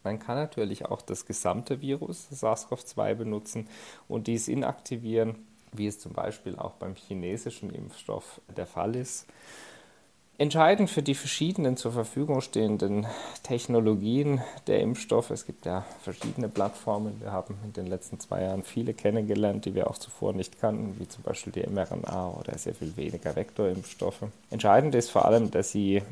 Man 0.05 0.19
kann 0.19 0.37
natürlich 0.37 0.85
auch 0.85 1.01
das 1.01 1.25
gesamte 1.25 1.81
Virus 1.81 2.29
SARS-CoV-2 2.31 3.15
benutzen 3.15 3.67
und 4.09 4.27
dies 4.27 4.49
inaktivieren 4.49 5.47
wie 5.73 5.87
es 5.87 5.99
zum 5.99 6.13
Beispiel 6.13 6.57
auch 6.57 6.73
beim 6.73 6.95
chinesischen 6.95 7.71
Impfstoff 7.71 8.41
der 8.57 8.67
Fall 8.67 8.97
ist. 8.97 9.27
Entscheidend 10.39 10.91
für 10.91 11.03
die 11.03 11.15
verschiedenen 11.15 11.77
zur 11.77 11.93
Verfügung 11.93 12.41
stehenden 12.41 13.07
Technologien 13.43 14.41
der 14.67 14.81
Impfstoffe, 14.81 15.31
es 15.31 15.47
gibt 15.47 15.67
ja 15.67 15.85
verschiedene 16.03 16.49
Plattformen, 16.49 17.21
wir 17.21 17.31
haben 17.31 17.59
in 17.65 17.73
den 17.75 17.87
letzten 17.87 18.19
zwei 18.19 18.43
Jahren 18.43 18.63
viele 18.65 18.95
kennengelernt, 18.95 19.67
die 19.67 19.75
wir 19.75 19.89
auch 19.89 19.99
zuvor 19.99 20.33
nicht 20.33 20.59
kannten, 20.59 20.99
wie 20.99 21.07
zum 21.07 21.23
Beispiel 21.23 21.53
die 21.53 21.69
mRNA 21.69 22.31
oder 22.41 22.57
sehr 22.57 22.75
viel 22.75 22.97
weniger 22.97 23.37
Vektorimpfstoffe. 23.37 24.25
Entscheidend 24.51 24.95
ist 24.95 25.11
vor 25.11 25.27
allem, 25.27 25.51
dass 25.51 25.71
sie 25.71 26.03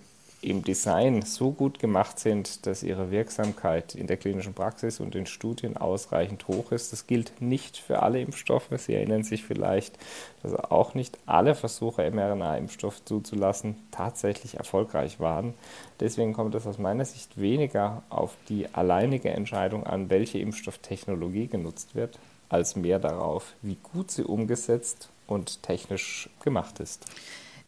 im 0.42 0.62
Design 0.62 1.22
so 1.22 1.50
gut 1.50 1.78
gemacht 1.78 2.18
sind, 2.18 2.66
dass 2.66 2.82
ihre 2.82 3.10
Wirksamkeit 3.10 3.94
in 3.94 4.06
der 4.06 4.16
klinischen 4.16 4.54
Praxis 4.54 4.98
und 4.98 5.14
in 5.14 5.26
Studien 5.26 5.76
ausreichend 5.76 6.48
hoch 6.48 6.72
ist. 6.72 6.92
Das 6.92 7.06
gilt 7.06 7.42
nicht 7.42 7.76
für 7.76 8.02
alle 8.02 8.20
Impfstoffe. 8.20 8.68
Sie 8.78 8.94
erinnern 8.94 9.22
sich 9.22 9.44
vielleicht, 9.44 9.98
dass 10.42 10.54
auch 10.54 10.94
nicht 10.94 11.18
alle 11.26 11.54
Versuche, 11.54 12.10
mRNA-Impfstoff 12.10 13.04
zuzulassen, 13.04 13.76
tatsächlich 13.90 14.54
erfolgreich 14.56 15.20
waren. 15.20 15.52
Deswegen 16.00 16.32
kommt 16.32 16.54
es 16.54 16.66
aus 16.66 16.78
meiner 16.78 17.04
Sicht 17.04 17.38
weniger 17.38 18.02
auf 18.08 18.34
die 18.48 18.66
alleinige 18.72 19.30
Entscheidung 19.30 19.84
an, 19.84 20.08
welche 20.08 20.38
Impfstofftechnologie 20.38 21.48
genutzt 21.48 21.94
wird, 21.94 22.18
als 22.48 22.76
mehr 22.76 22.98
darauf, 22.98 23.52
wie 23.60 23.76
gut 23.92 24.10
sie 24.10 24.24
umgesetzt 24.24 25.10
und 25.26 25.62
technisch 25.62 26.30
gemacht 26.42 26.80
ist. 26.80 27.04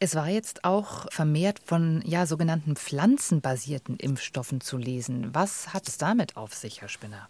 Es 0.04 0.16
war 0.16 0.28
jetzt 0.28 0.64
auch 0.64 1.06
vermehrt 1.12 1.60
von 1.64 2.02
ja, 2.04 2.26
sogenannten 2.26 2.74
pflanzenbasierten 2.74 3.98
Impfstoffen 3.98 4.60
zu 4.60 4.76
lesen. 4.76 5.32
Was 5.32 5.72
hat 5.72 5.86
es 5.86 5.96
damit 5.96 6.36
auf 6.36 6.54
sich, 6.54 6.80
Herr 6.80 6.88
Spinner? 6.88 7.28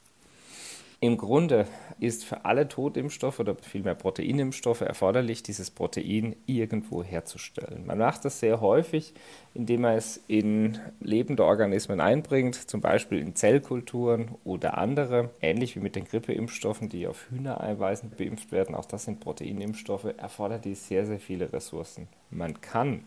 Im 1.03 1.17
Grunde 1.17 1.67
ist 1.99 2.25
für 2.25 2.45
alle 2.45 2.69
Totimpfstoffe 2.69 3.41
oder 3.41 3.57
vielmehr 3.57 3.97
Proteinimpfstoffe 3.97 4.83
erforderlich, 4.83 5.43
dieses 5.43 5.69
Protein 5.69 6.37
irgendwo 6.47 7.03
herzustellen. 7.03 7.85
Man 7.87 7.99
macht 7.99 8.25
das 8.25 8.39
sehr 8.39 8.61
häufig, 8.61 9.13
indem 9.53 9.81
man 9.81 9.97
es 9.97 10.23
in 10.29 10.79
lebende 11.01 11.45
Organismen 11.45 12.01
einbringt, 12.01 12.55
zum 12.55 12.81
Beispiel 12.81 13.19
in 13.19 13.35
Zellkulturen 13.35 14.37
oder 14.45 14.79
andere, 14.79 15.31
ähnlich 15.41 15.75
wie 15.75 15.81
mit 15.81 15.97
den 15.97 16.05
Grippeimpfstoffen, 16.05 16.89
die 16.89 17.09
auf 17.09 17.29
Hühnereiweißen 17.33 18.11
beimpft 18.11 18.53
werden. 18.53 18.77
Auch 18.77 18.87
das 18.87 19.07
sind 19.07 19.19
Proteinimpfstoffe, 19.19 20.15
erfordert 20.17 20.65
dies 20.65 20.87
sehr, 20.87 21.05
sehr 21.05 21.19
viele 21.19 21.53
Ressourcen. 21.53 22.07
Man 22.31 22.61
kann 22.61 23.03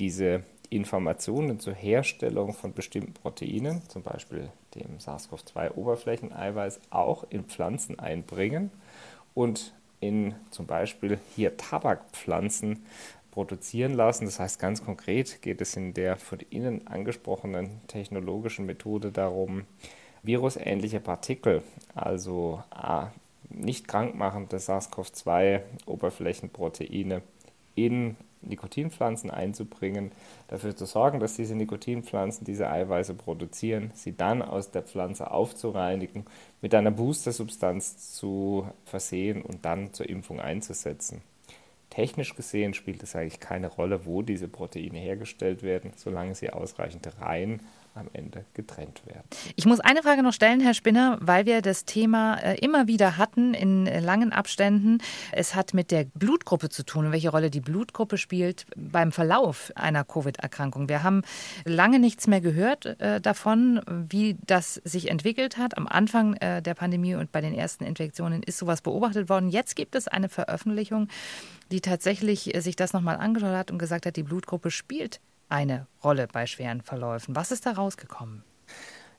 diese 0.00 0.42
Informationen 0.70 1.60
zur 1.60 1.74
Herstellung 1.74 2.52
von 2.52 2.72
bestimmten 2.72 3.14
Proteinen, 3.14 3.88
zum 3.88 4.02
Beispiel 4.02 4.50
dem 4.74 4.98
SARS-CoV-2-Oberflächeneiweiß, 4.98 6.80
auch 6.90 7.24
in 7.30 7.44
Pflanzen 7.44 7.98
einbringen 7.98 8.70
und 9.34 9.72
in 10.00 10.34
zum 10.50 10.66
Beispiel 10.66 11.18
hier 11.34 11.56
Tabakpflanzen 11.56 12.84
produzieren 13.30 13.94
lassen. 13.94 14.24
Das 14.24 14.40
heißt, 14.40 14.58
ganz 14.58 14.84
konkret 14.84 15.42
geht 15.42 15.60
es 15.60 15.76
in 15.76 15.94
der 15.94 16.16
von 16.16 16.40
Ihnen 16.50 16.86
angesprochenen 16.86 17.80
technologischen 17.86 18.66
Methode 18.66 19.12
darum, 19.12 19.64
virusähnliche 20.22 21.00
Partikel, 21.00 21.62
also 21.94 22.62
nicht 23.48 23.88
krankmachende 23.88 24.58
SARS-CoV-2-Oberflächenproteine, 24.58 27.22
in 27.74 28.16
Nikotinpflanzen 28.42 29.30
einzubringen, 29.30 30.12
dafür 30.48 30.76
zu 30.76 30.86
sorgen, 30.86 31.20
dass 31.20 31.36
diese 31.36 31.54
Nikotinpflanzen 31.54 32.44
diese 32.44 32.70
Eiweiße 32.70 33.14
produzieren, 33.14 33.90
sie 33.94 34.16
dann 34.16 34.42
aus 34.42 34.70
der 34.70 34.82
Pflanze 34.82 35.30
aufzureinigen, 35.30 36.24
mit 36.60 36.74
einer 36.74 36.90
Boostersubstanz 36.90 38.14
zu 38.14 38.66
versehen 38.84 39.42
und 39.42 39.64
dann 39.64 39.92
zur 39.92 40.08
Impfung 40.08 40.40
einzusetzen. 40.40 41.22
Technisch 41.90 42.36
gesehen 42.36 42.74
spielt 42.74 43.02
es 43.02 43.16
eigentlich 43.16 43.40
keine 43.40 43.68
Rolle, 43.68 44.04
wo 44.04 44.22
diese 44.22 44.46
Proteine 44.46 44.98
hergestellt 44.98 45.62
werden, 45.62 45.92
solange 45.96 46.34
sie 46.34 46.50
ausreichend 46.50 47.08
rein 47.20 47.60
am 47.94 48.08
Ende 48.12 48.44
getrennt 48.54 49.02
werden. 49.06 49.24
Ich 49.56 49.66
muss 49.66 49.80
eine 49.80 50.02
Frage 50.02 50.22
noch 50.22 50.32
stellen, 50.32 50.60
Herr 50.60 50.74
Spinner, 50.74 51.18
weil 51.20 51.46
wir 51.46 51.62
das 51.62 51.84
Thema 51.84 52.36
äh, 52.36 52.58
immer 52.58 52.86
wieder 52.86 53.18
hatten 53.18 53.54
in 53.54 53.86
äh, 53.86 54.00
langen 54.00 54.32
Abständen. 54.32 54.98
Es 55.32 55.54
hat 55.54 55.74
mit 55.74 55.90
der 55.90 56.04
Blutgruppe 56.14 56.68
zu 56.68 56.84
tun 56.84 57.06
und 57.06 57.12
welche 57.12 57.30
Rolle 57.30 57.50
die 57.50 57.60
Blutgruppe 57.60 58.18
spielt 58.18 58.66
beim 58.76 59.12
Verlauf 59.12 59.72
einer 59.74 60.04
Covid-Erkrankung. 60.04 60.88
Wir 60.88 61.02
haben 61.02 61.22
lange 61.64 61.98
nichts 61.98 62.26
mehr 62.26 62.40
gehört 62.40 62.86
äh, 63.00 63.20
davon, 63.20 63.80
wie 64.08 64.36
das 64.46 64.74
sich 64.84 65.10
entwickelt 65.10 65.58
hat. 65.58 65.76
Am 65.76 65.86
Anfang 65.86 66.34
der 66.38 66.74
Pandemie 66.74 67.14
und 67.14 67.32
bei 67.32 67.40
den 67.40 67.54
ersten 67.54 67.84
Infektionen 67.84 68.42
ist 68.42 68.58
sowas 68.58 68.80
beobachtet 68.82 69.28
worden. 69.28 69.48
Jetzt 69.48 69.76
gibt 69.76 69.94
es 69.94 70.08
eine 70.08 70.28
Veröffentlichung, 70.28 71.08
die 71.70 71.80
tatsächlich 71.80 72.52
sich 72.58 72.76
das 72.76 72.92
nochmal 72.92 73.16
angeschaut 73.16 73.54
hat 73.54 73.70
und 73.70 73.78
gesagt 73.78 74.06
hat, 74.06 74.16
die 74.16 74.22
Blutgruppe 74.22 74.70
spielt 74.70 75.20
eine 75.48 75.86
Rolle 76.02 76.28
bei 76.30 76.46
schweren 76.46 76.82
Verläufen. 76.82 77.36
Was 77.36 77.50
ist 77.50 77.66
da 77.66 77.72
rausgekommen? 77.72 78.44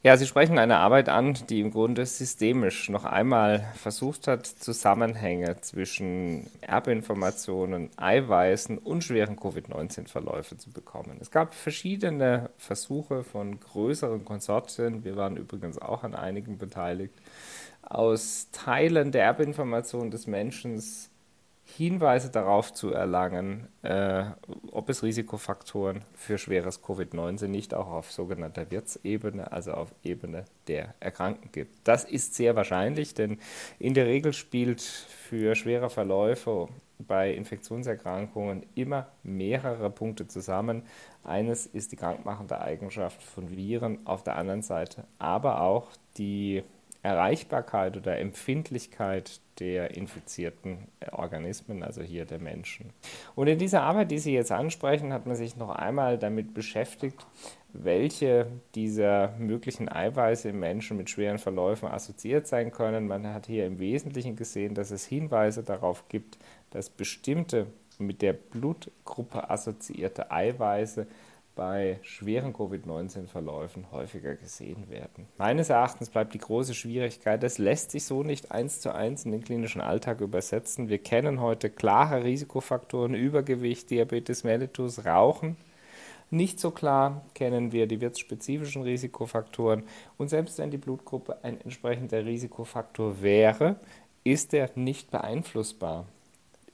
Ja, 0.02 0.16
Sie 0.16 0.26
sprechen 0.26 0.58
eine 0.58 0.78
Arbeit 0.78 1.10
an, 1.10 1.34
die 1.50 1.60
im 1.60 1.72
Grunde 1.72 2.06
systemisch 2.06 2.88
noch 2.88 3.04
einmal 3.04 3.66
versucht 3.76 4.30
hat, 4.30 4.46
Zusammenhänge 4.46 5.60
zwischen 5.60 6.48
Erbinformationen, 6.62 7.90
Eiweißen 7.98 8.78
und 8.78 9.04
schweren 9.04 9.36
Covid-19-Verläufen 9.36 10.58
zu 10.58 10.72
bekommen. 10.72 11.18
Es 11.20 11.32
gab 11.32 11.54
verschiedene 11.54 12.50
Versuche 12.58 13.26
von 13.26 13.60
größeren 13.60 14.24
Konsortien, 14.24 15.04
wir 15.04 15.18
waren 15.18 15.36
übrigens 15.36 15.78
auch 15.78 16.06
an 16.06 16.16
einigen 16.16 16.58
beteiligt, 16.58 17.16
aus 17.82 18.48
Teilen 18.54 19.12
der 19.12 19.26
Erbinformation 19.26 20.12
des 20.12 20.28
Menschen 20.28 20.82
Hinweise 21.78 22.30
darauf 22.30 22.74
zu 22.74 22.92
erlangen, 22.92 23.68
äh, 23.84 24.26
ob 24.72 24.90
es 24.90 25.04
Risikofaktoren 25.04 26.02
für 26.16 26.38
schweres 26.38 26.84
Covid-19 26.84 27.48
nicht 27.48 27.74
auch 27.74 27.88
auf 27.88 28.12
sogenannter 28.12 28.72
Wirtsebene, 28.72 29.52
also 29.52 29.74
auf 29.74 29.94
Ebene 30.04 30.46
der 30.68 30.96
Erkrankten 31.00 31.52
gibt. 31.52 31.76
Das 31.84 32.04
ist 32.04 32.36
sehr 32.36 32.56
wahrscheinlich, 32.56 33.14
denn 33.14 33.40
in 33.78 33.94
der 33.94 34.06
Regel 34.06 34.34
spielt 34.34 34.82
für 34.82 35.56
schwere 35.56 35.90
Verläufe 35.90 36.68
bei 37.00 37.34
Infektionserkrankungen 37.34 38.66
immer 38.76 39.08
mehrere 39.24 39.90
Punkte 39.90 40.28
zusammen. 40.28 40.84
Eines 41.24 41.66
ist 41.66 41.92
die 41.92 41.96
krankmachende 41.96 42.60
Eigenschaft 42.60 43.22
von 43.24 43.56
Viren, 43.56 44.06
auf 44.06 44.24
der 44.24 44.36
anderen 44.36 44.62
Seite 44.62 45.06
aber 45.18 45.62
auch 45.62 45.88
die 46.18 46.64
Erreichbarkeit 47.02 47.96
oder 47.96 48.20
Empfindlichkeit 48.20 49.40
der 49.60 49.96
infizierten 49.96 50.88
Organismen, 51.12 51.84
also 51.84 52.02
hier 52.02 52.26
der 52.26 52.40
Menschen. 52.40 52.92
Und 53.36 53.48
in 53.48 53.58
dieser 53.58 53.84
Arbeit, 53.84 54.12
die 54.12 54.20
Sie 54.20 54.34
jetzt 54.34 54.52
ansprechen, 54.52 55.14
hat 55.14 55.26
man 55.26 55.36
sich 55.36 55.56
noch 55.56 55.70
einmal 55.70 56.18
damit 56.18 56.54
beschäftigt, 56.54 57.26
welche 57.72 58.48
dieser 58.76 59.34
möglichen 59.38 59.90
Eiweiße 59.90 60.50
im 60.50 60.60
Menschen 60.60 60.98
mit 60.98 61.10
schweren 61.10 61.38
Verläufen 61.38 61.88
assoziiert 61.88 62.48
sein 62.48 62.72
können. 62.72 63.08
Man 63.08 63.28
hat 63.28 63.48
hier 63.48 63.66
im 63.66 63.80
Wesentlichen 63.80 64.36
gesehen, 64.36 64.74
dass 64.74 64.92
es 64.92 65.06
Hinweise 65.06 65.64
darauf 65.64 66.10
gibt, 66.10 66.38
dass 66.72 66.90
bestimmte 66.90 67.68
mit 67.98 68.22
der 68.22 68.34
Blutgruppe 68.34 69.50
assoziierte 69.50 70.32
Eiweiße 70.32 71.06
bei 71.60 72.00
schweren 72.04 72.54
Covid-19-Verläufen 72.54 73.92
häufiger 73.92 74.36
gesehen 74.36 74.90
werden. 74.90 75.28
Meines 75.38 75.70
Erachtens 75.70 76.10
bleibt 76.10 76.34
die 76.34 76.38
große 76.38 76.74
Schwierigkeit, 76.74 77.44
das 77.44 77.58
lässt 77.58 77.92
sich 77.92 78.06
so 78.06 78.24
nicht 78.24 78.54
eins 78.54 78.80
zu 78.80 78.96
eins 78.96 79.26
in 79.26 79.34
den 79.34 79.44
klinischen 79.44 79.82
Alltag 79.82 80.22
übersetzen. 80.22 80.88
Wir 80.88 81.00
kennen 81.00 81.42
heute 81.42 81.70
klare 81.70 82.24
Risikofaktoren, 82.24 83.14
Übergewicht, 83.14 83.90
Diabetes 83.90 84.46
mellitus, 84.46 85.06
Rauchen. 85.06 85.58
Nicht 86.30 86.62
so 86.62 86.72
klar 86.72 87.26
kennen 87.36 87.74
wir 87.74 87.88
die 87.88 88.00
wirtsspezifischen 88.00 88.84
Risikofaktoren 88.84 89.84
und 90.18 90.30
selbst 90.30 90.60
wenn 90.60 90.72
die 90.72 90.78
Blutgruppe 90.78 91.44
ein 91.44 91.60
entsprechender 91.60 92.24
Risikofaktor 92.24 93.22
wäre, 93.22 93.76
ist 94.24 94.54
er 94.54 94.70
nicht 94.76 95.12
beeinflussbar. 95.12 96.06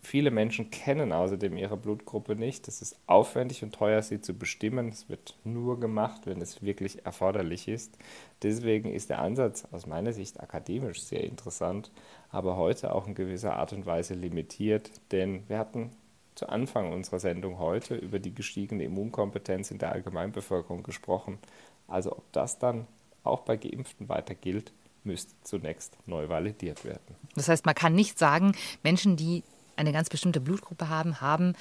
Viele 0.06 0.30
Menschen 0.30 0.70
kennen 0.70 1.12
außerdem 1.12 1.58
ihre 1.58 1.78
Blutgruppe 1.78 2.36
nicht. 2.36 2.68
Es 2.68 2.84
ist 2.84 2.96
aufwendig 3.08 3.64
und 3.64 3.74
teuer, 3.74 4.04
sie 4.04 4.22
zu 4.22 4.36
bestimmen. 4.36 4.90
Es 4.90 5.10
wird 5.10 5.36
nur 5.44 5.80
gemacht, 5.80 6.22
wenn 6.26 6.42
es 6.42 6.62
wirklich 6.62 7.08
erforderlich 7.08 7.68
ist. 7.68 7.98
Deswegen 8.44 8.94
ist 8.94 9.10
der 9.10 9.20
Ansatz 9.20 9.66
aus 9.72 9.88
meiner 9.88 10.14
Sicht 10.14 10.40
akademisch 10.40 11.02
sehr 11.02 11.24
interessant, 11.24 11.90
aber 12.30 12.56
heute 12.56 12.94
auch 12.94 13.08
in 13.08 13.16
gewisser 13.16 13.56
Art 13.56 13.74
und 13.74 13.88
Weise 13.88 14.14
limitiert, 14.14 14.92
denn 15.12 15.44
wir 15.48 15.58
hatten 15.58 15.90
zu 16.36 16.50
Anfang 16.50 16.94
unserer 16.94 17.20
Sendung 17.20 17.58
heute 17.58 17.96
über 17.96 18.20
die 18.20 18.36
gestiegene 18.36 18.84
Immunkompetenz 18.84 19.72
in 19.72 19.80
der 19.80 19.92
Allgemeinbevölkerung 19.92 20.84
gesprochen. 20.84 21.40
Also 21.88 22.12
ob 22.12 22.32
das 22.32 22.60
dann 22.60 22.86
auch 23.24 23.42
bei 23.42 23.58
Geimpften 23.58 24.08
weiter 24.08 24.36
gilt, 24.36 24.72
müsste 25.04 25.34
zunächst 25.42 25.98
neu 26.06 26.30
validiert 26.30 26.86
werden. 26.86 27.16
Das 27.34 27.50
heißt, 27.50 27.66
man 27.66 27.74
kann 27.74 27.96
nicht 27.96 28.20
sagen, 28.20 28.54
Menschen, 28.84 29.16
die 29.16 29.44
eine 29.78 29.92
ganz 29.92 30.10
bestimmte 30.10 30.40
Blutgruppe 30.40 30.90
haben, 30.90 31.22
haben 31.22 31.54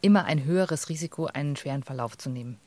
immer 0.00 0.24
ein 0.24 0.44
höheres 0.44 0.88
Risiko, 0.88 1.26
einen 1.26 1.56
schweren 1.56 1.82
Verlauf 1.82 2.18
zu 2.18 2.28
nehmen. 2.30 2.58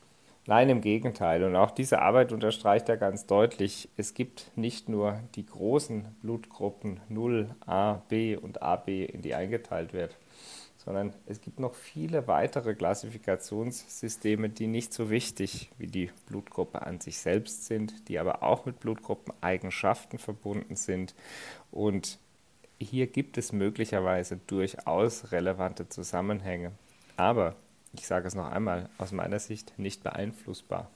Nein, 0.48 0.68
im 0.68 0.80
Gegenteil. 0.80 1.42
Und 1.42 1.56
auch 1.56 1.72
diese 1.72 2.00
Arbeit 2.00 2.32
unterstreicht 2.32 2.88
ja 2.88 2.94
ganz 2.94 3.26
deutlich, 3.26 3.88
es 3.96 4.14
gibt 4.14 4.52
nicht 4.54 4.88
nur 4.88 5.20
die 5.34 5.44
großen 5.44 6.06
Blutgruppen 6.22 7.00
0, 7.08 7.48
A, 7.66 7.94
B 8.08 8.36
und 8.36 8.62
AB, 8.62 8.88
in 8.88 9.22
die 9.22 9.34
eingeteilt 9.34 9.92
wird, 9.92 10.16
sondern 10.76 11.12
es 11.26 11.40
gibt 11.40 11.58
noch 11.58 11.74
viele 11.74 12.28
weitere 12.28 12.76
Klassifikationssysteme, 12.76 14.48
die 14.48 14.68
nicht 14.68 14.94
so 14.94 15.10
wichtig 15.10 15.72
wie 15.78 15.88
die 15.88 16.12
Blutgruppe 16.26 16.82
an 16.86 17.00
sich 17.00 17.18
selbst 17.18 17.66
sind, 17.66 18.08
die 18.08 18.20
aber 18.20 18.44
auch 18.44 18.66
mit 18.66 18.78
Blutgruppeneigenschaften 18.78 20.20
verbunden 20.20 20.76
sind 20.76 21.16
und 21.72 22.20
hier 22.78 23.06
gibt 23.06 23.38
es 23.38 23.52
möglicherweise 23.52 24.38
durchaus 24.46 25.32
relevante 25.32 25.88
Zusammenhänge, 25.88 26.72
aber 27.16 27.54
ich 27.92 28.06
sage 28.06 28.28
es 28.28 28.34
noch 28.34 28.50
einmal, 28.50 28.88
aus 28.98 29.12
meiner 29.12 29.38
Sicht 29.38 29.78
nicht 29.78 30.02
beeinflussbar. 30.02 30.90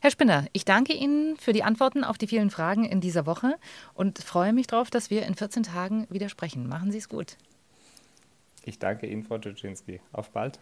Herr 0.00 0.10
Spinner, 0.10 0.46
ich 0.52 0.64
danke 0.64 0.92
Ihnen 0.92 1.36
für 1.36 1.52
die 1.52 1.62
Antworten 1.62 2.02
auf 2.02 2.18
die 2.18 2.26
vielen 2.26 2.50
Fragen 2.50 2.84
in 2.84 3.00
dieser 3.00 3.24
Woche 3.24 3.56
und 3.94 4.18
freue 4.18 4.52
mich 4.52 4.66
darauf, 4.66 4.90
dass 4.90 5.10
wir 5.10 5.24
in 5.24 5.36
14 5.36 5.62
Tagen 5.62 6.06
wieder 6.10 6.28
sprechen. 6.28 6.68
Machen 6.68 6.90
Sie 6.90 6.98
es 6.98 7.08
gut. 7.08 7.36
Ich 8.64 8.78
danke 8.78 9.06
Ihnen, 9.06 9.22
Frau 9.22 9.38
Dzuczynski. 9.38 10.00
Auf 10.12 10.30
bald. 10.30 10.58